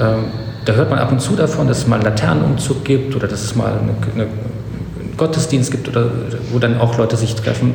ähm, 0.00 0.24
da 0.64 0.72
hört 0.72 0.88
man 0.90 0.98
ab 0.98 1.12
und 1.12 1.20
zu 1.20 1.36
davon, 1.36 1.68
dass 1.68 1.78
es 1.78 1.86
mal 1.86 1.96
einen 1.96 2.04
Laternenumzug 2.04 2.84
gibt 2.84 3.14
oder 3.14 3.28
dass 3.28 3.42
es 3.42 3.54
mal 3.54 3.72
eine, 3.72 3.92
eine, 4.14 4.22
einen 4.22 5.16
Gottesdienst 5.16 5.70
gibt 5.70 5.86
oder 5.88 6.10
wo 6.50 6.58
dann 6.58 6.80
auch 6.80 6.96
Leute 6.96 7.16
sich 7.16 7.34
treffen. 7.34 7.74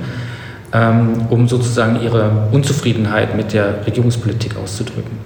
ähm, 0.73 1.27
um 1.29 1.47
sozusagen 1.47 2.01
ihre 2.01 2.47
Unzufriedenheit 2.51 3.35
mit 3.35 3.53
der 3.53 3.85
Regierungspolitik 3.85 4.55
auszudrücken. 4.57 5.17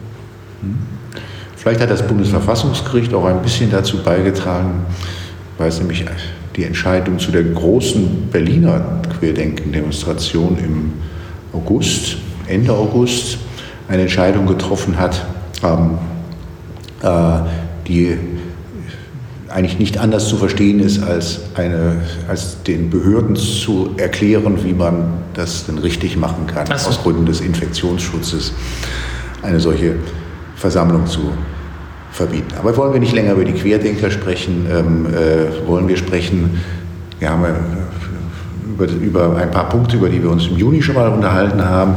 Vielleicht 1.63 1.79
hat 1.79 1.89
das 1.89 2.05
Bundesverfassungsgericht 2.05 3.13
auch 3.13 3.24
ein 3.24 3.41
bisschen 3.41 3.72
dazu 3.72 4.03
beigetragen, 4.03 4.86
weil 5.58 5.70
es 5.70 5.79
nämlich 5.79 6.03
die 6.58 6.65
Entscheidung 6.65 7.20
zu 7.20 7.32
der 7.32 7.43
großen 7.43 8.27
Berliner 8.29 9.00
Querdenken-Demonstration 9.17 10.58
im 10.58 10.91
August, 11.53 12.17
Ende 12.48 12.74
August, 12.74 13.38
eine 13.88 14.01
Entscheidung 14.01 14.46
getroffen 14.46 15.00
hat, 15.00 15.25
ähm, 15.63 16.00
äh, 17.01 17.39
die 17.88 18.17
eigentlich 19.48 19.79
nicht 19.79 19.98
anders 20.00 20.27
zu 20.27 20.36
verstehen 20.36 20.82
ist, 20.82 21.01
als, 21.01 21.39
eine, 21.55 22.01
als 22.27 22.62
den 22.63 22.89
Behörden 22.89 23.38
zu 23.38 23.91
erklären, 23.96 24.65
wie 24.65 24.74
man 24.74 25.13
das 25.34 25.65
denn 25.65 25.77
richtig 25.77 26.17
machen 26.17 26.46
kann, 26.46 26.67
so. 26.77 26.89
aus 26.89 27.01
Gründen 27.01 27.25
des 27.25 27.39
Infektionsschutzes, 27.39 28.51
eine 29.41 29.62
solche 29.62 29.96
Versammlung 30.58 31.08
zu 31.08 31.32
verbieten. 32.13 32.53
Aber 32.58 32.75
wollen 32.77 32.93
wir 32.93 33.00
nicht 33.00 33.13
länger 33.13 33.34
über 33.34 33.43
die 33.43 33.53
Querdenker 33.53 34.12
sprechen, 34.12 34.67
ähm, 34.72 35.08
äh, 35.08 35.67
wollen 35.67 35.88
wir 35.88 35.98
sprechen, 35.98 36.62
wir 37.20 37.29
haben 37.29 37.43
äh, 37.43 37.48
über, 38.70 38.86
über 38.86 39.36
ein 39.36 39.51
paar 39.51 39.67
Punkte, 39.70 39.98
über 39.98 40.10
die 40.10 40.22
wir 40.22 40.29
uns 40.29 40.48
im 40.48 40.58
Juni 40.58 40.82
schon 40.82 40.96
mal 40.96 41.10
unterhalten 41.10 41.63
haben 41.63 41.96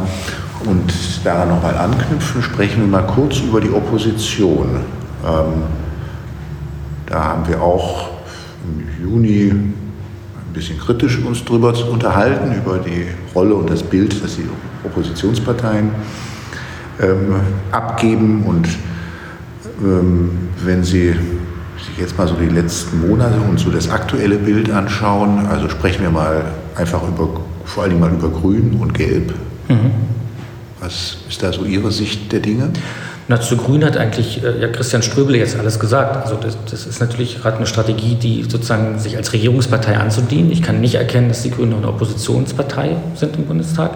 und 0.65 0.93
daran 1.23 1.51
nochmal 1.51 1.77
anknüpfen, 1.77 2.43
sprechen 2.43 2.81
wir 2.81 2.87
mal 2.89 3.07
kurz 3.07 3.41
über 3.41 3.61
die 3.61 3.71
Opposition. 3.71 4.81
Ähm, 5.25 5.63
da 7.07 7.23
haben 7.23 7.49
wir 7.49 7.63
auch 7.63 8.09
im 8.65 9.05
Juni 9.05 9.51
ein 9.51 9.75
bisschen 10.55 10.79
kritisch 10.79 11.19
uns 11.23 11.45
darüber 11.45 11.75
unterhalten, 11.91 12.55
über 12.57 12.79
die 12.79 13.07
Rolle 13.35 13.55
und 13.55 13.69
das 13.69 13.83
Bild, 13.83 14.23
das 14.25 14.37
die 14.37 14.49
Oppositionsparteien 14.85 15.91
ähm, 17.01 17.37
abgeben. 17.71 18.45
Und 18.45 18.67
wenn 19.79 20.85
Sie 20.85 21.15
sich 21.79 21.99
jetzt 21.99 22.17
mal 22.17 22.27
so 22.27 22.35
die 22.35 22.49
letzten 22.49 23.07
Monate 23.07 23.39
und 23.41 23.59
so 23.59 23.71
das 23.71 23.91
aktuelle 23.91 24.37
Bild 24.37 24.71
anschauen, 24.71 25.47
also 25.47 25.69
sprechen 25.69 26.03
wir 26.03 26.11
mal 26.11 26.45
einfach 26.75 27.03
über, 27.07 27.29
vor 27.65 27.83
allen 27.83 27.91
Dingen 27.91 28.01
mal 28.01 28.13
über 28.13 28.31
Grün 28.31 28.79
und 28.81 28.95
Gelb. 28.95 29.35
Mhm. 29.69 29.91
Was 30.81 31.19
ist 31.29 31.43
da 31.43 31.53
so 31.53 31.65
Ihre 31.65 31.91
Sicht 31.91 32.33
der 32.33 32.41
Dinge? 32.41 32.71
Na, 33.29 33.41
zu 33.41 33.57
Grün 33.57 33.85
hat 33.85 33.97
eigentlich 33.97 34.43
äh, 34.45 34.61
ja, 34.61 34.69
Christian 34.69 35.03
Ströbele 35.03 35.39
jetzt 35.39 35.59
alles 35.59 35.81
gesagt. 35.81 36.17
Also 36.17 36.37
das, 36.37 36.57
das 36.71 36.87
ist 36.87 37.01
natürlich 37.01 37.43
gerade 37.43 37.57
eine 37.57 37.67
Strategie, 37.67 38.15
die 38.15 38.45
sozusagen 38.45 38.99
sich 39.01 39.17
als 39.17 39.33
Regierungspartei 39.33 39.97
anzudienen. 39.97 40.53
Ich 40.53 40.63
kann 40.63 40.81
nicht 40.81 40.95
erkennen, 40.95 41.29
dass 41.29 41.43
die 41.43 41.51
Grünen 41.51 41.75
eine 41.75 41.89
Oppositionspartei 41.89 42.97
sind 43.17 43.37
im 43.37 43.47
Bundestag. 43.47 43.91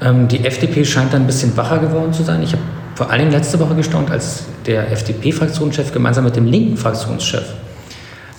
Ähm, 0.00 0.28
die 0.28 0.44
FDP 0.44 0.84
scheint 0.84 1.12
dann 1.12 1.22
ein 1.22 1.26
bisschen 1.26 1.56
wacher 1.56 1.78
geworden 1.78 2.12
zu 2.12 2.22
sein. 2.22 2.40
Ich 2.42 2.52
habe 2.52 2.62
vor 2.96 3.10
allem 3.10 3.30
letzte 3.30 3.60
Woche 3.60 3.74
gestaunt, 3.74 4.10
als 4.10 4.44
der 4.64 4.90
FDP-Fraktionschef 4.90 5.92
gemeinsam 5.92 6.24
mit 6.24 6.34
dem 6.34 6.46
linken 6.46 6.76
Fraktionschef 6.78 7.44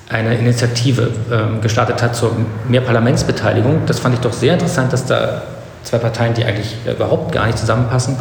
eine 0.10 0.36
Initiative 0.36 1.12
ähm, 1.32 1.62
gestartet 1.62 2.02
hat 2.02 2.16
zur 2.16 2.32
mehr 2.68 2.82
Parlamentsbeteiligung. 2.82 3.82
Das 3.86 4.00
fand 4.00 4.16
ich 4.16 4.22
doch 4.22 4.34
sehr 4.34 4.54
interessant, 4.54 4.92
dass 4.94 5.06
da 5.06 5.44
zwei 5.84 6.00
Parteien, 6.00 6.34
die 6.34 6.44
eigentlich 6.44 6.76
überhaupt 6.92 7.32
gar 7.32 7.46
nicht 7.46 7.58
zusammenpassen, 7.58 8.18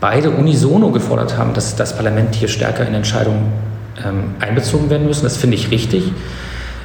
beide 0.00 0.30
unisono 0.30 0.90
gefordert 0.90 1.36
haben, 1.36 1.54
dass 1.54 1.76
das 1.76 1.96
Parlament 1.96 2.34
hier 2.34 2.48
stärker 2.48 2.86
in 2.86 2.94
Entscheidungen 2.94 3.52
ähm, 4.04 4.34
einbezogen 4.38 4.90
werden 4.90 5.06
müssen. 5.06 5.24
Das 5.24 5.36
finde 5.36 5.56
ich 5.56 5.70
richtig. 5.70 6.12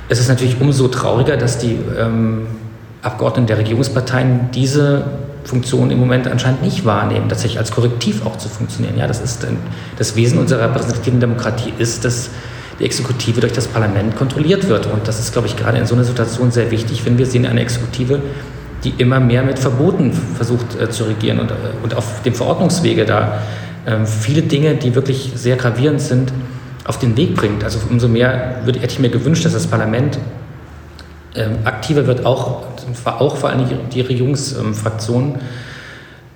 Es 0.07 0.19
ist 0.19 0.29
natürlich 0.29 0.59
umso 0.59 0.87
trauriger, 0.87 1.37
dass 1.37 1.59
die 1.59 1.77
ähm, 1.97 2.47
Abgeordneten 3.03 3.47
der 3.47 3.59
Regierungsparteien 3.59 4.49
diese 4.53 5.03
Funktion 5.43 5.89
im 5.91 5.99
Moment 5.99 6.27
anscheinend 6.27 6.61
nicht 6.61 6.85
wahrnehmen, 6.85 7.29
tatsächlich 7.29 7.59
als 7.59 7.71
Korrektiv 7.71 8.25
auch 8.25 8.37
zu 8.37 8.49
funktionieren. 8.49 8.97
Ja, 8.97 9.07
das 9.07 9.21
ist 9.21 9.45
das 9.97 10.15
Wesen 10.15 10.37
unserer 10.37 10.63
repräsentativen 10.65 11.19
Demokratie 11.19 11.73
ist, 11.77 12.05
dass 12.05 12.29
die 12.79 12.85
Exekutive 12.85 13.41
durch 13.41 13.53
das 13.53 13.67
Parlament 13.67 14.15
kontrolliert 14.15 14.69
wird. 14.69 14.87
Und 14.87 15.07
das 15.07 15.19
ist, 15.19 15.33
glaube 15.33 15.47
ich, 15.47 15.55
gerade 15.55 15.77
in 15.77 15.85
so 15.85 15.95
einer 15.95 16.03
Situation 16.03 16.51
sehr 16.51 16.71
wichtig, 16.71 17.05
wenn 17.05 17.17
wir 17.17 17.25
sehen 17.25 17.45
eine 17.45 17.61
Exekutive, 17.61 18.21
die 18.83 18.93
immer 18.97 19.19
mehr 19.19 19.43
mit 19.43 19.59
Verboten 19.59 20.13
versucht 20.13 20.79
äh, 20.79 20.89
zu 20.89 21.03
regieren 21.03 21.39
und, 21.39 21.51
äh, 21.51 21.55
und 21.83 21.95
auf 21.95 22.21
dem 22.21 22.33
Verordnungswege 22.33 23.05
da 23.05 23.41
äh, 23.85 24.05
viele 24.05 24.41
Dinge, 24.41 24.75
die 24.75 24.95
wirklich 24.95 25.33
sehr 25.35 25.57
gravierend 25.57 25.99
sind, 25.99 26.31
auf 26.85 26.97
den 26.97 27.17
Weg 27.17 27.35
bringt. 27.35 27.63
Also 27.63 27.79
umso 27.89 28.07
mehr 28.07 28.61
würde, 28.63 28.79
hätte 28.79 28.93
ich 28.93 28.99
mir 28.99 29.09
gewünscht, 29.09 29.45
dass 29.45 29.53
das 29.53 29.67
Parlament 29.67 30.17
ähm, 31.35 31.57
aktiver 31.65 32.07
wird, 32.07 32.25
auch, 32.25 32.63
auch 33.05 33.37
vor 33.37 33.49
allem 33.49 33.65
die 33.91 34.01
Regierungsfraktionen. 34.01 35.35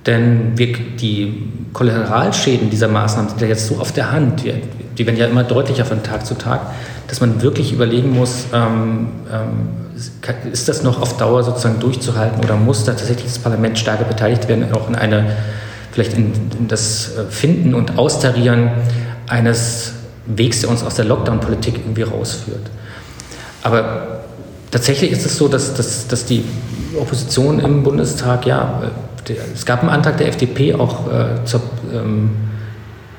Denn 0.06 0.58
wir, 0.58 0.74
die 1.00 1.50
Kollateralschäden 1.72 2.70
dieser 2.70 2.90
Maßnahmen 2.90 3.30
sind 3.30 3.42
ja 3.42 3.48
jetzt 3.48 3.68
so 3.68 3.78
auf 3.78 3.94
der 3.94 4.12
Hand. 4.12 4.44
Wir, 4.44 4.56
die 4.98 5.06
werden 5.06 5.18
ja 5.18 5.28
immer 5.28 5.44
deutlicher 5.44 5.86
von 5.86 6.04
Tag 6.04 6.26
zu 6.26 6.36
Tag, 6.36 6.62
dass 7.08 7.22
man 7.22 7.42
wirklich 7.42 7.72
überlegen 7.72 8.12
muss, 8.12 8.46
ähm, 8.54 9.08
ähm, 9.32 10.52
ist 10.52 10.68
das 10.68 10.84
noch 10.84 11.02
auf 11.02 11.18
Dauer 11.18 11.44
sozusagen 11.44 11.80
durchzuhalten 11.80 12.44
oder 12.44 12.56
muss 12.56 12.84
da 12.84 12.94
tatsächlich 12.94 13.26
das 13.26 13.40
Parlament 13.40 13.78
stärker 13.78 14.04
beteiligt 14.04 14.48
werden, 14.50 14.74
auch 14.74 14.90
in 14.90 14.96
eine, 14.96 15.38
vielleicht 15.92 16.14
in, 16.14 16.34
in 16.60 16.68
das 16.68 17.12
Finden 17.30 17.74
und 17.74 17.98
Austarieren 17.98 18.72
eines 19.28 19.94
Wegs, 20.26 20.62
der 20.62 20.70
uns 20.70 20.84
aus 20.84 20.96
der 20.96 21.06
Lockdown-Politik 21.06 21.76
irgendwie 21.78 22.02
rausführt. 22.02 22.70
Aber 23.62 24.13
tatsächlich 24.74 25.12
ist 25.12 25.26
es 25.26 25.38
so, 25.38 25.48
dass, 25.48 25.76
dass, 25.76 26.08
dass 26.08 26.26
die 26.26 26.44
Opposition 27.00 27.60
im 27.60 27.84
Bundestag, 27.84 28.46
ja, 28.46 28.82
der, 29.28 29.38
es 29.54 29.66
gab 29.66 29.82
einen 29.82 29.90
Antrag 29.90 30.18
der 30.18 30.28
FDP 30.28 30.74
auch 30.74 31.08
äh, 31.08 31.46
zur, 31.46 31.62
ähm, 31.94 32.32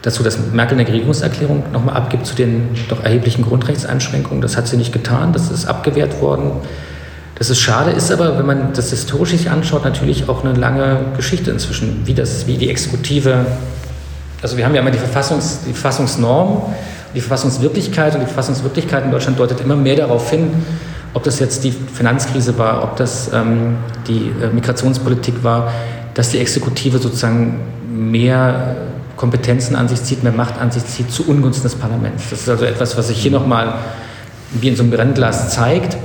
dazu, 0.02 0.22
dass 0.22 0.36
Merkel 0.52 0.78
eine 0.78 0.86
Regierungserklärung 0.86 1.62
nochmal 1.72 1.96
abgibt 1.96 2.26
zu 2.26 2.34
den 2.34 2.70
doch 2.88 3.02
erheblichen 3.02 3.44
Grundrechtseinschränkungen. 3.44 4.42
Das 4.42 4.56
hat 4.56 4.66
sie 4.66 4.76
nicht 4.76 4.92
getan, 4.92 5.32
das 5.32 5.50
ist 5.50 5.66
abgewehrt 5.66 6.20
worden. 6.20 6.50
Das 7.36 7.50
ist 7.50 7.60
schade, 7.60 7.92
ist 7.92 8.12
aber, 8.12 8.36
wenn 8.36 8.46
man 8.46 8.72
das 8.74 8.90
historisch 8.90 9.30
sich 9.30 9.48
anschaut, 9.50 9.84
natürlich 9.84 10.28
auch 10.28 10.44
eine 10.44 10.54
lange 10.54 11.00
Geschichte 11.16 11.50
inzwischen, 11.52 12.02
wie, 12.04 12.14
das, 12.14 12.46
wie 12.46 12.56
die 12.56 12.68
Exekutive, 12.68 13.46
also 14.42 14.56
wir 14.56 14.64
haben 14.64 14.74
ja 14.74 14.82
immer 14.82 14.90
die, 14.90 14.98
Verfassungs, 14.98 15.60
die 15.66 15.72
Verfassungsnorm, 15.72 16.74
die 17.14 17.20
Verfassungswirklichkeit 17.20 18.14
und 18.14 18.20
die 18.20 18.26
Verfassungswirklichkeit 18.26 19.04
in 19.04 19.10
Deutschland 19.10 19.38
deutet 19.38 19.60
immer 19.60 19.76
mehr 19.76 19.96
darauf 19.96 20.30
hin, 20.30 20.50
ob 21.14 21.22
das 21.22 21.38
jetzt 21.38 21.64
die 21.64 21.70
Finanzkrise 21.70 22.58
war, 22.58 22.82
ob 22.82 22.96
das 22.96 23.30
ähm, 23.32 23.76
die 24.06 24.32
äh, 24.42 24.48
Migrationspolitik 24.52 25.42
war, 25.42 25.72
dass 26.12 26.28
die 26.30 26.38
Exekutive 26.38 26.98
sozusagen 26.98 27.60
mehr 27.90 28.76
Kompetenzen 29.16 29.76
an 29.76 29.88
sich 29.88 30.02
zieht, 30.02 30.24
mehr 30.24 30.32
Macht 30.32 30.60
an 30.60 30.70
sich 30.70 30.84
zieht, 30.84 31.10
zu 31.10 31.26
Ungunsten 31.28 31.62
des 31.62 31.76
Parlaments. 31.76 32.24
Das 32.30 32.40
ist 32.40 32.48
also 32.48 32.64
etwas, 32.64 32.98
was 32.98 33.08
sich 33.08 33.18
hier 33.18 33.30
nochmal 33.30 33.74
wie 34.60 34.68
in 34.68 34.76
so 34.76 34.82
einem 34.82 34.92
Brennglas 34.92 35.50
zeigt. 35.50 35.96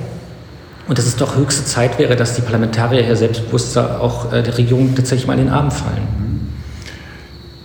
Und 0.88 0.98
dass 0.98 1.06
es 1.06 1.18
doch 1.18 1.36
höchste 1.36 1.66
Zeit 1.66 2.00
wäre, 2.00 2.16
dass 2.16 2.36
die 2.36 2.42
Parlamentarier 2.42 3.04
hier 3.04 3.16
selbstbewusster 3.16 4.02
auch 4.02 4.34
äh, 4.34 4.42
der 4.42 4.58
Regierung 4.58 4.96
tatsächlich 4.96 5.28
mal 5.28 5.38
in 5.38 5.46
den 5.46 5.54
Arm 5.54 5.70
fallen. 5.70 6.08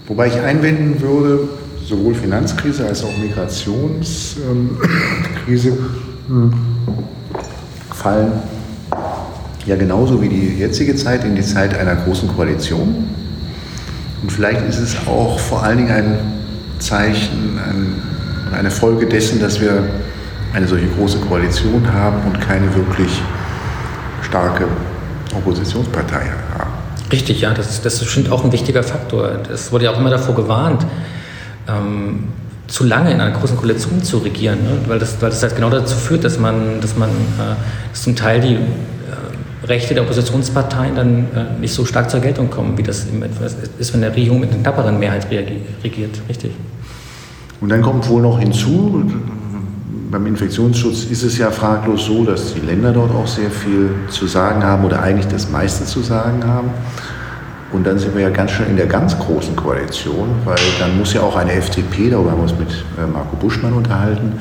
Wobei 0.06 0.26
ich 0.26 0.38
einwenden 0.38 1.00
würde, 1.00 1.48
sowohl 1.86 2.14
Finanzkrise 2.14 2.86
als 2.86 3.02
auch 3.02 3.16
Migrationskrise 3.16 5.78
ähm, 6.28 6.52
fallen 8.04 8.32
ja 9.64 9.76
genauso 9.76 10.20
wie 10.20 10.28
die 10.28 10.58
jetzige 10.58 10.94
Zeit 10.94 11.24
in 11.24 11.34
die 11.34 11.42
Zeit 11.42 11.74
einer 11.74 11.96
großen 11.96 12.28
Koalition. 12.28 13.08
Und 14.20 14.30
vielleicht 14.30 14.60
ist 14.68 14.78
es 14.78 14.94
auch 15.06 15.38
vor 15.38 15.62
allen 15.62 15.78
Dingen 15.78 15.90
ein 15.90 16.18
Zeichen, 16.80 17.58
ein, 17.58 18.02
eine 18.54 18.70
Folge 18.70 19.06
dessen, 19.06 19.40
dass 19.40 19.58
wir 19.58 19.84
eine 20.52 20.68
solche 20.68 20.86
große 20.88 21.18
Koalition 21.20 21.90
haben 21.90 22.18
und 22.26 22.38
keine 22.42 22.74
wirklich 22.74 23.22
starke 24.20 24.66
Oppositionspartei 25.34 26.26
haben. 26.58 26.72
Richtig, 27.10 27.40
ja, 27.40 27.54
das, 27.54 27.80
das 27.80 27.94
ist 27.94 28.00
bestimmt 28.00 28.30
auch 28.30 28.44
ein 28.44 28.52
wichtiger 28.52 28.82
Faktor. 28.82 29.30
Es 29.50 29.72
wurde 29.72 29.86
ja 29.86 29.92
auch 29.92 29.98
immer 29.98 30.10
davor 30.10 30.34
gewarnt, 30.34 30.84
ähm, 31.68 32.24
zu 32.74 32.82
lange 32.82 33.12
in 33.12 33.20
einer 33.20 33.30
großen 33.30 33.56
Koalition 33.56 34.02
zu 34.02 34.18
regieren, 34.18 34.64
ne? 34.64 34.78
weil, 34.88 34.98
das, 34.98 35.16
weil 35.20 35.30
das 35.30 35.40
halt 35.44 35.54
genau 35.54 35.70
dazu 35.70 35.94
führt, 35.94 36.24
dass 36.24 36.40
man, 36.40 36.80
dass 36.80 36.96
man 36.96 37.08
äh, 37.08 37.54
dass 37.92 38.02
zum 38.02 38.16
Teil 38.16 38.40
die 38.40 38.58
Rechte 39.64 39.94
der 39.94 40.02
Oppositionsparteien 40.02 40.96
dann 40.96 41.18
äh, 41.36 41.60
nicht 41.60 41.72
so 41.72 41.84
stark 41.84 42.10
zur 42.10 42.18
Geltung 42.18 42.50
kommen, 42.50 42.76
wie 42.76 42.82
das 42.82 43.06
ist, 43.78 43.94
wenn 43.94 44.00
der 44.00 44.10
Regierung 44.10 44.40
mit 44.40 44.50
einer 44.50 44.60
knapperen 44.60 44.98
Mehrheit 44.98 45.28
regiert. 45.30 46.20
Richtig. 46.28 46.50
Und 47.60 47.68
dann 47.68 47.80
kommt 47.80 48.08
wohl 48.08 48.22
noch 48.22 48.40
hinzu, 48.40 49.08
beim 50.10 50.26
Infektionsschutz 50.26 51.04
ist 51.04 51.22
es 51.22 51.38
ja 51.38 51.52
fraglos 51.52 52.06
so, 52.06 52.24
dass 52.24 52.54
die 52.54 52.60
Länder 52.60 52.92
dort 52.92 53.12
auch 53.12 53.28
sehr 53.28 53.52
viel 53.52 53.90
zu 54.08 54.26
sagen 54.26 54.64
haben 54.64 54.84
oder 54.84 55.00
eigentlich 55.00 55.28
das 55.28 55.48
meiste 55.48 55.84
zu 55.84 56.00
sagen 56.00 56.44
haben. 56.44 56.70
Und 57.72 57.86
dann 57.86 57.98
sind 57.98 58.14
wir 58.14 58.22
ja 58.22 58.30
ganz 58.30 58.52
schnell 58.52 58.68
in 58.68 58.76
der 58.76 58.86
ganz 58.86 59.18
großen 59.18 59.56
Koalition, 59.56 60.28
weil 60.44 60.56
dann 60.78 60.96
muss 60.96 61.12
ja 61.12 61.22
auch 61.22 61.36
eine 61.36 61.52
FDP, 61.52 62.10
darüber 62.10 62.30
haben 62.30 62.38
wir 62.38 62.42
uns 62.44 62.58
mit 62.58 62.70
äh, 62.70 63.06
Marco 63.06 63.36
Buschmann 63.36 63.72
unterhalten, 63.72 64.40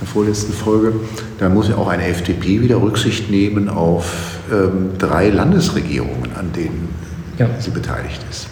der 0.00 0.06
vorletzten 0.06 0.52
Folge, 0.52 0.92
da 1.38 1.48
muss 1.48 1.68
ja 1.68 1.76
auch 1.76 1.88
eine 1.88 2.06
FDP 2.06 2.60
wieder 2.60 2.80
Rücksicht 2.80 3.30
nehmen 3.30 3.68
auf 3.68 4.38
ähm, 4.52 4.90
drei 4.98 5.28
Landesregierungen, 5.30 6.30
an 6.36 6.52
denen 6.52 6.88
ja. 7.38 7.48
sie 7.58 7.70
beteiligt 7.70 8.20
ist. 8.30 8.48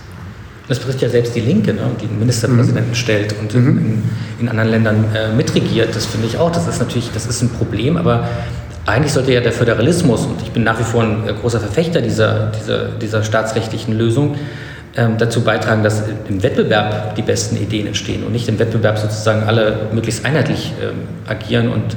Das 0.68 0.80
betrifft 0.80 1.00
ja 1.02 1.08
selbst 1.08 1.36
die 1.36 1.40
Linke, 1.40 1.72
ne, 1.72 1.82
die 2.00 2.06
den 2.06 2.18
Ministerpräsidenten 2.18 2.90
mhm. 2.90 2.96
stellt 2.96 3.34
und 3.40 3.54
mhm. 3.54 3.78
in, 3.78 4.02
in, 4.40 4.48
anderen 4.48 4.70
Ländern 4.70 5.04
äh, 5.14 5.32
mitregiert. 5.32 5.94
Das 5.94 6.06
finde 6.06 6.26
ich 6.26 6.38
auch. 6.38 6.50
Das 6.50 6.66
ist 6.66 6.80
natürlich, 6.80 7.10
das 7.14 7.26
ist 7.26 7.42
ein 7.42 7.50
Problem, 7.50 7.96
aber 7.96 8.28
eigentlich 8.86 9.12
sollte 9.12 9.32
ja 9.32 9.40
der 9.40 9.52
Föderalismus, 9.52 10.24
und 10.24 10.40
ich 10.42 10.52
bin 10.52 10.62
nach 10.62 10.78
wie 10.78 10.84
vor 10.84 11.02
ein 11.02 11.28
äh, 11.28 11.32
großer 11.32 11.60
Verfechter 11.60 12.00
dieser, 12.00 12.52
dieser, 12.52 12.84
dieser 12.88 13.22
staatsrechtlichen 13.22 13.98
Lösung, 13.98 14.36
ähm, 14.96 15.18
dazu 15.18 15.42
beitragen, 15.42 15.82
dass 15.82 16.02
im 16.28 16.42
Wettbewerb 16.42 17.16
die 17.16 17.22
besten 17.22 17.56
Ideen 17.56 17.86
entstehen 17.88 18.24
und 18.24 18.32
nicht 18.32 18.48
im 18.48 18.58
Wettbewerb 18.58 18.98
sozusagen 18.98 19.42
alle 19.42 19.88
möglichst 19.92 20.24
einheitlich 20.24 20.72
ähm, 20.80 21.08
agieren. 21.26 21.68
Und 21.68 21.96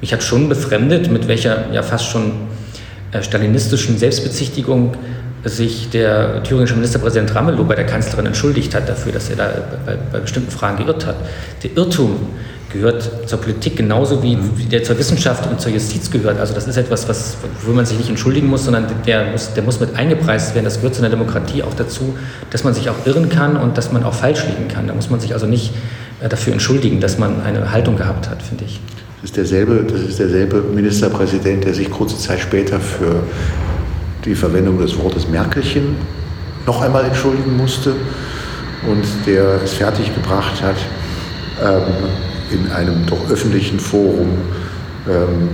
mich 0.00 0.12
hat 0.12 0.22
schon 0.22 0.48
befremdet, 0.48 1.10
mit 1.10 1.28
welcher 1.28 1.70
ja 1.72 1.82
fast 1.82 2.06
schon 2.06 2.32
äh, 3.12 3.22
stalinistischen 3.22 3.98
Selbstbezichtigung 3.98 4.96
sich 5.44 5.90
der 5.90 6.42
thüringische 6.42 6.74
Ministerpräsident 6.74 7.34
Ramelow 7.34 7.64
bei 7.64 7.74
der 7.74 7.84
Kanzlerin 7.84 8.26
entschuldigt 8.26 8.74
hat 8.74 8.88
dafür, 8.88 9.12
dass 9.12 9.28
er 9.28 9.36
da 9.36 9.50
bei, 9.84 9.96
bei 10.10 10.18
bestimmten 10.20 10.50
Fragen 10.50 10.78
geirrt 10.78 11.06
hat. 11.06 11.16
Der 11.62 11.76
Irrtum 11.76 12.16
gehört 12.74 13.28
zur 13.28 13.40
Politik 13.40 13.76
genauso 13.76 14.22
wie, 14.22 14.36
wie, 14.56 14.64
der 14.64 14.82
zur 14.82 14.98
Wissenschaft 14.98 15.48
und 15.50 15.60
zur 15.60 15.72
Justiz 15.72 16.10
gehört. 16.10 16.38
Also 16.38 16.54
das 16.54 16.66
ist 16.66 16.76
etwas, 16.76 17.08
was, 17.08 17.36
wo 17.64 17.72
man 17.72 17.86
sich 17.86 17.96
nicht 17.96 18.10
entschuldigen 18.10 18.48
muss, 18.48 18.64
sondern 18.64 18.86
der 19.06 19.30
muss, 19.30 19.54
der 19.54 19.62
muss 19.62 19.80
mit 19.80 19.96
eingepreist 19.96 20.54
werden. 20.54 20.64
Das 20.64 20.76
gehört 20.76 20.94
zu 20.94 21.00
einer 21.00 21.10
Demokratie 21.10 21.62
auch 21.62 21.74
dazu, 21.74 22.14
dass 22.50 22.64
man 22.64 22.74
sich 22.74 22.90
auch 22.90 23.06
irren 23.06 23.30
kann 23.30 23.56
und 23.56 23.78
dass 23.78 23.92
man 23.92 24.04
auch 24.04 24.12
falsch 24.12 24.44
liegen 24.44 24.68
kann. 24.68 24.88
Da 24.88 24.94
muss 24.94 25.08
man 25.08 25.20
sich 25.20 25.32
also 25.32 25.46
nicht 25.46 25.72
äh, 26.20 26.28
dafür 26.28 26.52
entschuldigen, 26.52 27.00
dass 27.00 27.16
man 27.16 27.40
eine 27.42 27.72
Haltung 27.72 27.96
gehabt 27.96 28.28
hat, 28.28 28.42
finde 28.42 28.64
ich. 28.64 28.80
Das 29.22 29.30
ist, 29.30 29.36
derselbe, 29.36 29.86
das 29.90 30.02
ist 30.02 30.18
derselbe 30.18 30.60
Ministerpräsident, 30.60 31.64
der 31.64 31.72
sich 31.72 31.90
kurze 31.90 32.18
Zeit 32.18 32.40
später 32.40 32.78
für 32.78 33.22
die 34.24 34.34
Verwendung 34.34 34.78
des 34.78 34.98
Wortes 34.98 35.28
Merkelchen 35.28 35.96
noch 36.66 36.82
einmal 36.82 37.04
entschuldigen 37.04 37.56
musste 37.56 37.92
und 38.86 39.04
der 39.26 39.62
es 39.62 39.74
fertiggebracht 39.74 40.62
hat, 40.62 40.76
ähm, 41.62 41.82
in 42.50 42.70
einem 42.72 43.06
doch 43.06 43.30
öffentlichen 43.30 43.80
Forum 43.80 44.30
ähm, 45.08 45.48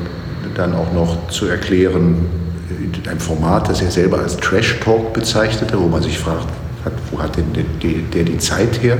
dann 0.54 0.74
auch 0.74 0.92
noch 0.92 1.28
zu 1.28 1.46
erklären, 1.46 2.26
in 2.70 3.08
einem 3.08 3.20
Format, 3.20 3.68
das 3.68 3.82
er 3.82 3.90
selber 3.90 4.18
als 4.18 4.36
Trash 4.36 4.78
Talk 4.80 5.12
bezeichnete, 5.12 5.78
wo 5.80 5.86
man 5.86 6.02
sich 6.02 6.18
fragt, 6.18 6.48
hat, 6.84 6.92
wo 7.10 7.20
hat 7.20 7.36
denn 7.36 7.52
der, 7.52 7.64
der 8.14 8.24
die 8.24 8.38
Zeit 8.38 8.82
her, 8.82 8.96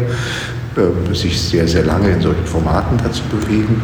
äh, 0.76 1.14
sich 1.14 1.40
sehr, 1.40 1.66
sehr 1.66 1.84
lange 1.84 2.10
in 2.10 2.20
solchen 2.20 2.46
Formaten 2.46 2.98
dazu 3.02 3.22
bewegen 3.24 3.82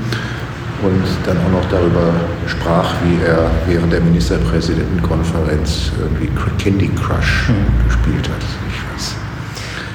und 0.82 1.04
dann 1.24 1.36
auch 1.38 1.62
noch 1.62 1.70
darüber 1.70 2.12
sprach, 2.46 2.94
wie 3.04 3.24
er 3.24 3.50
während 3.66 3.92
der 3.92 4.00
Ministerpräsidentenkonferenz 4.00 5.92
irgendwie 5.98 6.28
Candy 6.58 6.88
Crush 6.88 7.48
mhm. 7.48 7.88
gespielt 7.88 8.28
hat. 8.28 8.65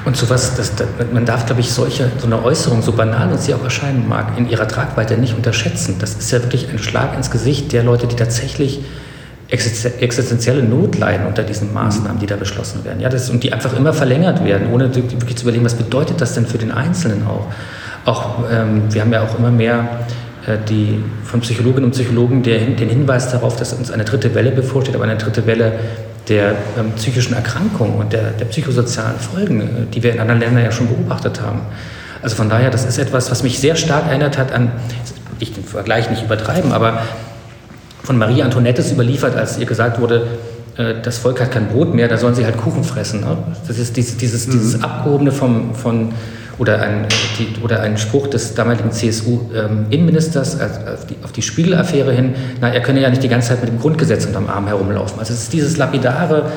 Und 0.04 0.16
sowas, 0.16 0.56
das, 0.56 0.74
das, 0.74 0.88
man 1.12 1.24
darf, 1.24 1.46
glaube 1.46 1.60
ich, 1.60 1.70
solche, 1.70 2.10
so 2.18 2.26
eine 2.26 2.42
Äußerung, 2.42 2.82
so 2.82 2.92
banal 2.92 3.30
und 3.30 3.40
sie 3.40 3.54
auch 3.54 3.62
erscheinen 3.62 4.08
mag, 4.08 4.36
in 4.36 4.48
ihrer 4.48 4.66
Tragweite 4.66 5.16
nicht 5.16 5.36
unterschätzen. 5.36 5.96
Das 6.00 6.14
ist 6.14 6.30
ja 6.32 6.42
wirklich 6.42 6.68
ein 6.70 6.78
Schlag 6.78 7.14
ins 7.16 7.30
Gesicht 7.30 7.72
der 7.72 7.84
Leute, 7.84 8.06
die 8.06 8.16
tatsächlich 8.16 8.80
existenzielle 9.48 10.62
Not 10.62 10.98
leiden 10.98 11.26
unter 11.26 11.42
diesen 11.42 11.74
Maßnahmen, 11.74 12.18
die 12.18 12.26
da 12.26 12.36
beschlossen 12.36 12.84
werden. 12.84 13.00
Ja, 13.00 13.10
das, 13.10 13.28
und 13.28 13.44
die 13.44 13.52
einfach 13.52 13.76
immer 13.76 13.92
verlängert 13.92 14.44
werden, 14.44 14.72
ohne 14.72 14.94
wirklich 14.94 15.36
zu 15.36 15.42
überlegen, 15.42 15.64
was 15.64 15.74
bedeutet 15.74 16.20
das 16.22 16.34
denn 16.34 16.46
für 16.46 16.56
den 16.56 16.72
Einzelnen 16.72 17.26
auch. 17.26 17.46
Auch 18.06 18.44
ähm, 18.50 18.84
wir 18.90 19.02
haben 19.02 19.12
ja 19.12 19.22
auch 19.22 19.38
immer 19.38 19.50
mehr 19.50 20.06
äh, 20.46 20.56
die 20.68 21.04
von 21.22 21.40
Psychologinnen 21.40 21.84
und 21.84 21.90
Psychologen 21.92 22.42
der, 22.42 22.60
den 22.60 22.88
Hinweis 22.88 23.30
darauf, 23.30 23.56
dass 23.56 23.74
uns 23.74 23.90
eine 23.90 24.04
dritte 24.04 24.34
Welle 24.34 24.52
bevorsteht, 24.52 24.94
aber 24.94 25.04
eine 25.04 25.16
dritte 25.16 25.46
Welle 25.46 25.72
der 26.28 26.54
ähm, 26.78 26.92
psychischen 26.96 27.34
Erkrankung 27.34 27.96
und 27.96 28.12
der, 28.12 28.30
der 28.30 28.44
psychosozialen 28.46 29.18
Folgen, 29.18 29.60
äh, 29.60 29.64
die 29.92 30.02
wir 30.02 30.12
in 30.12 30.20
anderen 30.20 30.40
Ländern 30.40 30.64
ja 30.64 30.72
schon 30.72 30.88
beobachtet 30.88 31.40
haben. 31.40 31.60
Also 32.22 32.36
von 32.36 32.48
daher, 32.48 32.70
das 32.70 32.84
ist 32.84 32.98
etwas, 32.98 33.30
was 33.30 33.42
mich 33.42 33.58
sehr 33.58 33.74
stark 33.74 34.06
erinnert 34.06 34.38
hat 34.38 34.52
an, 34.52 34.70
ich 35.40 35.52
den 35.52 35.64
Vergleich 35.64 36.08
nicht 36.08 36.22
übertreiben, 36.22 36.72
aber 36.72 37.02
von 38.04 38.16
Marie 38.18 38.42
Antoinette 38.42 38.82
überliefert, 38.82 39.36
als 39.36 39.58
ihr 39.58 39.66
gesagt 39.66 40.00
wurde, 40.00 40.26
äh, 40.76 40.94
das 41.02 41.18
Volk 41.18 41.40
hat 41.40 41.50
kein 41.50 41.68
Brot 41.68 41.94
mehr, 41.94 42.08
da 42.08 42.16
sollen 42.16 42.34
sie 42.34 42.44
halt 42.44 42.56
Kuchen 42.56 42.84
fressen. 42.84 43.20
Ne? 43.20 43.36
Das 43.66 43.78
ist 43.78 43.96
dieses, 43.96 44.16
dieses, 44.16 44.46
mhm. 44.46 44.52
dieses 44.52 44.82
Abgehobene 44.82 45.32
vom, 45.32 45.74
von, 45.74 46.12
oder 46.62 46.80
ein, 46.80 47.08
die, 47.40 47.60
oder 47.60 47.80
ein 47.80 47.98
Spruch 47.98 48.28
des 48.28 48.54
damaligen 48.54 48.92
CSU-Innenministers 48.92 50.54
ähm, 50.54 50.60
auf, 50.94 51.06
die, 51.06 51.16
auf 51.24 51.32
die 51.32 51.42
Spiegel-Affäre 51.42 52.12
hin, 52.12 52.36
na, 52.60 52.68
er 52.68 52.80
könne 52.80 53.00
ja 53.00 53.10
nicht 53.10 53.20
die 53.20 53.28
ganze 53.28 53.48
Zeit 53.48 53.62
mit 53.62 53.70
dem 53.70 53.80
Grundgesetz 53.80 54.26
unterm 54.26 54.48
Arm 54.48 54.68
herumlaufen. 54.68 55.18
Also 55.18 55.34
es 55.34 55.42
ist 55.42 55.52
dieses 55.52 55.76
lapidare, 55.76 56.52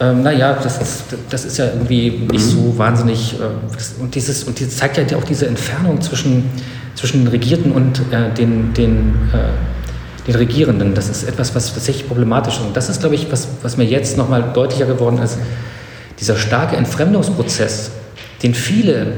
ähm, 0.00 0.22
naja, 0.22 0.56
das 0.62 0.80
ist, 0.80 1.02
das 1.28 1.44
ist 1.44 1.58
ja 1.58 1.66
irgendwie 1.66 2.26
nicht 2.32 2.46
so 2.46 2.78
wahnsinnig, 2.78 3.34
äh, 3.34 4.00
und, 4.02 4.14
dieses, 4.14 4.44
und 4.44 4.58
das 4.58 4.74
zeigt 4.74 5.10
ja 5.10 5.18
auch 5.18 5.24
diese 5.24 5.46
Entfernung 5.46 6.00
zwischen, 6.00 6.48
zwischen 6.94 7.28
Regierten 7.28 7.72
und 7.72 8.00
äh, 8.10 8.32
den, 8.38 8.72
den, 8.72 9.16
äh, 9.34 10.26
den 10.26 10.34
Regierenden. 10.34 10.94
Das 10.94 11.10
ist 11.10 11.24
etwas, 11.24 11.54
was 11.54 11.74
tatsächlich 11.74 12.08
problematisch 12.08 12.54
ist. 12.54 12.64
Und 12.64 12.74
das 12.74 12.88
ist, 12.88 13.00
glaube 13.00 13.16
ich, 13.16 13.30
was, 13.30 13.48
was 13.60 13.76
mir 13.76 13.84
jetzt 13.84 14.16
nochmal 14.16 14.52
deutlicher 14.54 14.86
geworden 14.86 15.18
ist, 15.18 15.36
dieser 16.20 16.36
starke 16.36 16.76
Entfremdungsprozess 16.76 17.90
den 18.46 18.54
viele 18.54 19.08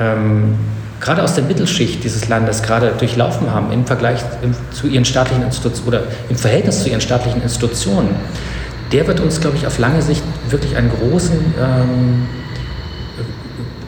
ähm, 0.00 0.56
gerade 1.00 1.22
aus 1.22 1.34
der 1.34 1.44
Mittelschicht 1.44 2.02
dieses 2.02 2.28
Landes 2.28 2.62
gerade 2.64 2.90
durchlaufen 2.98 3.52
haben 3.52 3.70
im 3.70 3.86
Vergleich 3.86 4.20
im, 4.42 4.52
zu 4.72 4.88
ihren 4.88 5.04
staatlichen 5.04 5.44
Institutionen 5.44 5.86
oder 5.86 6.02
im 6.28 6.34
Verhältnis 6.34 6.82
zu 6.82 6.88
ihren 6.88 7.00
staatlichen 7.00 7.40
Institutionen, 7.40 8.16
der 8.90 9.06
wird 9.06 9.20
uns, 9.20 9.40
glaube 9.40 9.56
ich, 9.56 9.66
auf 9.66 9.78
lange 9.78 10.02
Sicht 10.02 10.24
wirklich 10.48 10.76
einen 10.76 10.90
großen, 10.90 11.38
ähm, 11.60 12.26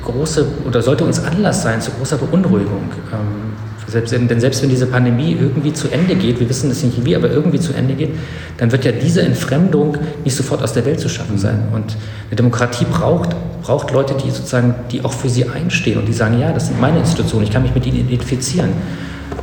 große 0.05 0.47
oder 0.65 0.83
sollte 0.83 1.05
uns 1.05 1.19
Anlass 1.25 1.63
sein 1.63 1.81
zu 1.81 1.91
großer 1.91 2.19
Beunruhigung. 2.19 2.91
Ähm, 3.13 3.70
selbst, 3.91 4.13
denn 4.13 4.41
selbst 4.41 4.63
wenn 4.63 4.71
diese 4.71 4.87
Pandemie 4.87 5.37
irgendwie 5.39 5.73
zu 5.73 5.89
Ende 5.89 6.15
geht, 6.15 6.41
wir 6.41 6.49
wissen 6.49 6.71
es 6.71 6.83
nicht 6.83 7.05
wie, 7.05 7.17
aber 7.17 7.31
irgendwie 7.31 7.61
zu 7.61 7.73
Ende 7.73 7.95
geht, 7.95 8.11
dann 8.57 8.71
wird 8.73 8.85
ja 8.85 8.93
diese 8.93 9.23
Entfremdung 9.23 9.97
nicht 10.25 10.37
sofort 10.37 10.63
aus 10.63 10.73
der 10.73 10.87
Welt 10.87 11.01
zu 11.01 11.09
schaffen 11.09 11.39
sein. 11.39 11.69
Und 11.75 11.97
eine 12.29 12.37
Demokratie 12.37 12.87
braucht, 12.91 13.31
braucht 13.63 13.91
Leute, 13.91 14.15
die 14.15 14.31
sozusagen, 14.31 14.75
die 14.91 15.05
auch 15.05 15.13
für 15.13 15.29
sie 15.29 15.49
einstehen 15.49 15.99
und 15.99 16.07
die 16.07 16.13
sagen, 16.13 16.39
ja, 16.41 16.53
das 16.53 16.69
sind 16.69 16.81
meine 16.81 16.99
Institutionen, 16.99 17.45
ich 17.45 17.51
kann 17.51 17.63
mich 17.63 17.75
mit 17.75 17.87
ihnen 17.87 18.01
identifizieren. 18.01 18.71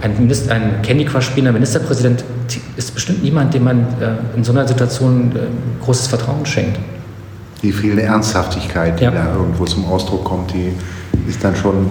Ein, 0.01 0.13
Minister, 0.17 0.53
ein 0.53 0.81
Candy 0.83 1.05
Crush 1.05 1.25
spielender 1.25 1.53
Ministerpräsident 1.53 2.23
ist 2.75 2.93
bestimmt 2.93 3.23
niemand, 3.23 3.53
dem 3.53 3.63
man 3.63 3.79
äh, 3.79 4.35
in 4.35 4.43
so 4.43 4.51
einer 4.51 4.67
Situation 4.67 5.31
äh, 5.35 5.83
großes 5.83 6.07
Vertrauen 6.07 6.45
schenkt. 6.45 6.77
Die 7.63 7.71
fehlende 7.71 8.03
Ernsthaftigkeit, 8.03 8.99
die 8.99 9.05
ja. 9.05 9.11
da 9.11 9.33
irgendwo 9.33 9.65
zum 9.65 9.85
Ausdruck 9.85 10.23
kommt, 10.23 10.53
die 10.53 10.71
ist 11.27 11.43
dann 11.43 11.55
schon 11.55 11.89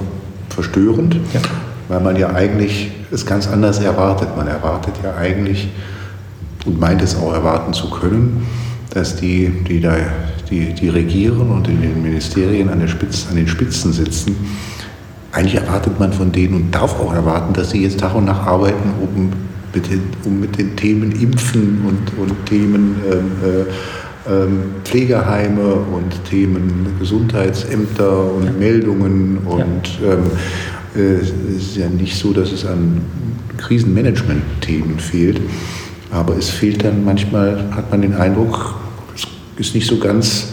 verstörend. 0.48 1.16
Ja 1.34 1.40
weil 1.88 2.00
man 2.00 2.16
ja 2.16 2.32
eigentlich 2.34 2.90
es 3.10 3.24
ganz 3.24 3.46
anders 3.48 3.80
erwartet. 3.80 4.28
Man 4.36 4.48
erwartet 4.48 4.94
ja 5.02 5.14
eigentlich 5.14 5.68
und 6.64 6.80
meint 6.80 7.02
es 7.02 7.16
auch 7.16 7.32
erwarten 7.32 7.72
zu 7.72 7.90
können, 7.90 8.46
dass 8.90 9.16
die, 9.16 9.50
die 9.68 9.80
da 9.80 9.94
die, 10.50 10.72
die 10.72 10.88
regieren 10.88 11.50
und 11.50 11.68
in 11.68 11.80
den 11.80 12.02
Ministerien 12.02 12.68
an, 12.68 12.80
der 12.80 12.88
Spitze, 12.88 13.28
an 13.30 13.36
den 13.36 13.48
Spitzen 13.48 13.92
sitzen, 13.92 14.36
eigentlich 15.32 15.56
erwartet 15.56 15.98
man 15.98 16.12
von 16.12 16.32
denen 16.32 16.54
und 16.54 16.74
darf 16.74 16.98
auch 16.98 17.12
erwarten, 17.12 17.52
dass 17.52 17.70
sie 17.70 17.82
jetzt 17.82 18.00
Tag 18.00 18.14
und 18.14 18.24
Nacht 18.24 18.46
arbeiten, 18.46 18.94
um 19.00 19.32
mit 19.74 19.90
den, 19.90 20.02
um 20.24 20.40
mit 20.40 20.56
den 20.56 20.74
Themen 20.76 21.12
Impfen 21.12 21.82
und, 21.86 22.18
und 22.18 22.46
Themen 22.46 22.96
ähm, 23.10 23.32
äh, 23.44 24.32
ähm, 24.32 24.58
Pflegeheime 24.84 25.74
und 25.74 26.24
Themen 26.28 26.96
Gesundheitsämter 26.98 28.32
und 28.32 28.46
ja. 28.46 28.52
Meldungen 28.52 29.38
und, 29.44 30.00
ja. 30.00 30.14
ähm, 30.14 30.20
äh, 30.20 30.85
es 30.96 31.32
ist 31.56 31.76
ja 31.76 31.88
nicht 31.88 32.16
so, 32.16 32.32
dass 32.32 32.52
es 32.52 32.64
an 32.64 33.00
Krisenmanagement-Themen 33.56 34.98
fehlt, 34.98 35.40
aber 36.10 36.36
es 36.36 36.50
fehlt 36.50 36.84
dann 36.84 37.04
manchmal, 37.04 37.64
hat 37.72 37.90
man 37.90 38.02
den 38.02 38.14
Eindruck, 38.14 38.76
es 39.14 39.26
ist 39.68 39.74
nicht 39.74 39.86
so 39.86 39.98
ganz, 39.98 40.48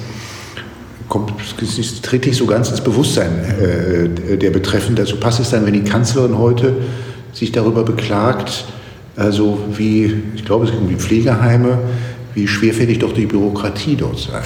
kommt, 1.10 1.34
es 1.62 2.02
tritt 2.02 2.26
nicht 2.26 2.38
so 2.38 2.46
ganz 2.46 2.70
ins 2.70 2.82
Bewusstsein 2.82 3.32
äh, 3.60 4.38
der 4.38 4.52
Betreffenden. 4.52 5.06
Also 5.06 5.18
passt 5.18 5.40
es 5.40 5.50
dann, 5.50 5.66
wenn 5.66 5.74
die 5.74 5.84
Kanzlerin 5.84 6.38
heute 6.38 6.76
sich 7.34 7.52
darüber 7.52 7.84
beklagt, 7.84 8.66
also 9.16 9.60
wie, 9.78 10.14
ich 10.36 10.44
glaube, 10.44 10.66
es 10.66 10.72
geht 10.72 10.80
um 10.80 10.90
die 10.90 10.96
Pflegeheime, 10.96 11.78
wie 12.34 12.48
schwerfällig 12.48 13.00
doch 13.00 13.14
die 13.14 13.26
Bürokratie 13.26 13.96
dort 13.96 14.20
sei. 14.20 14.42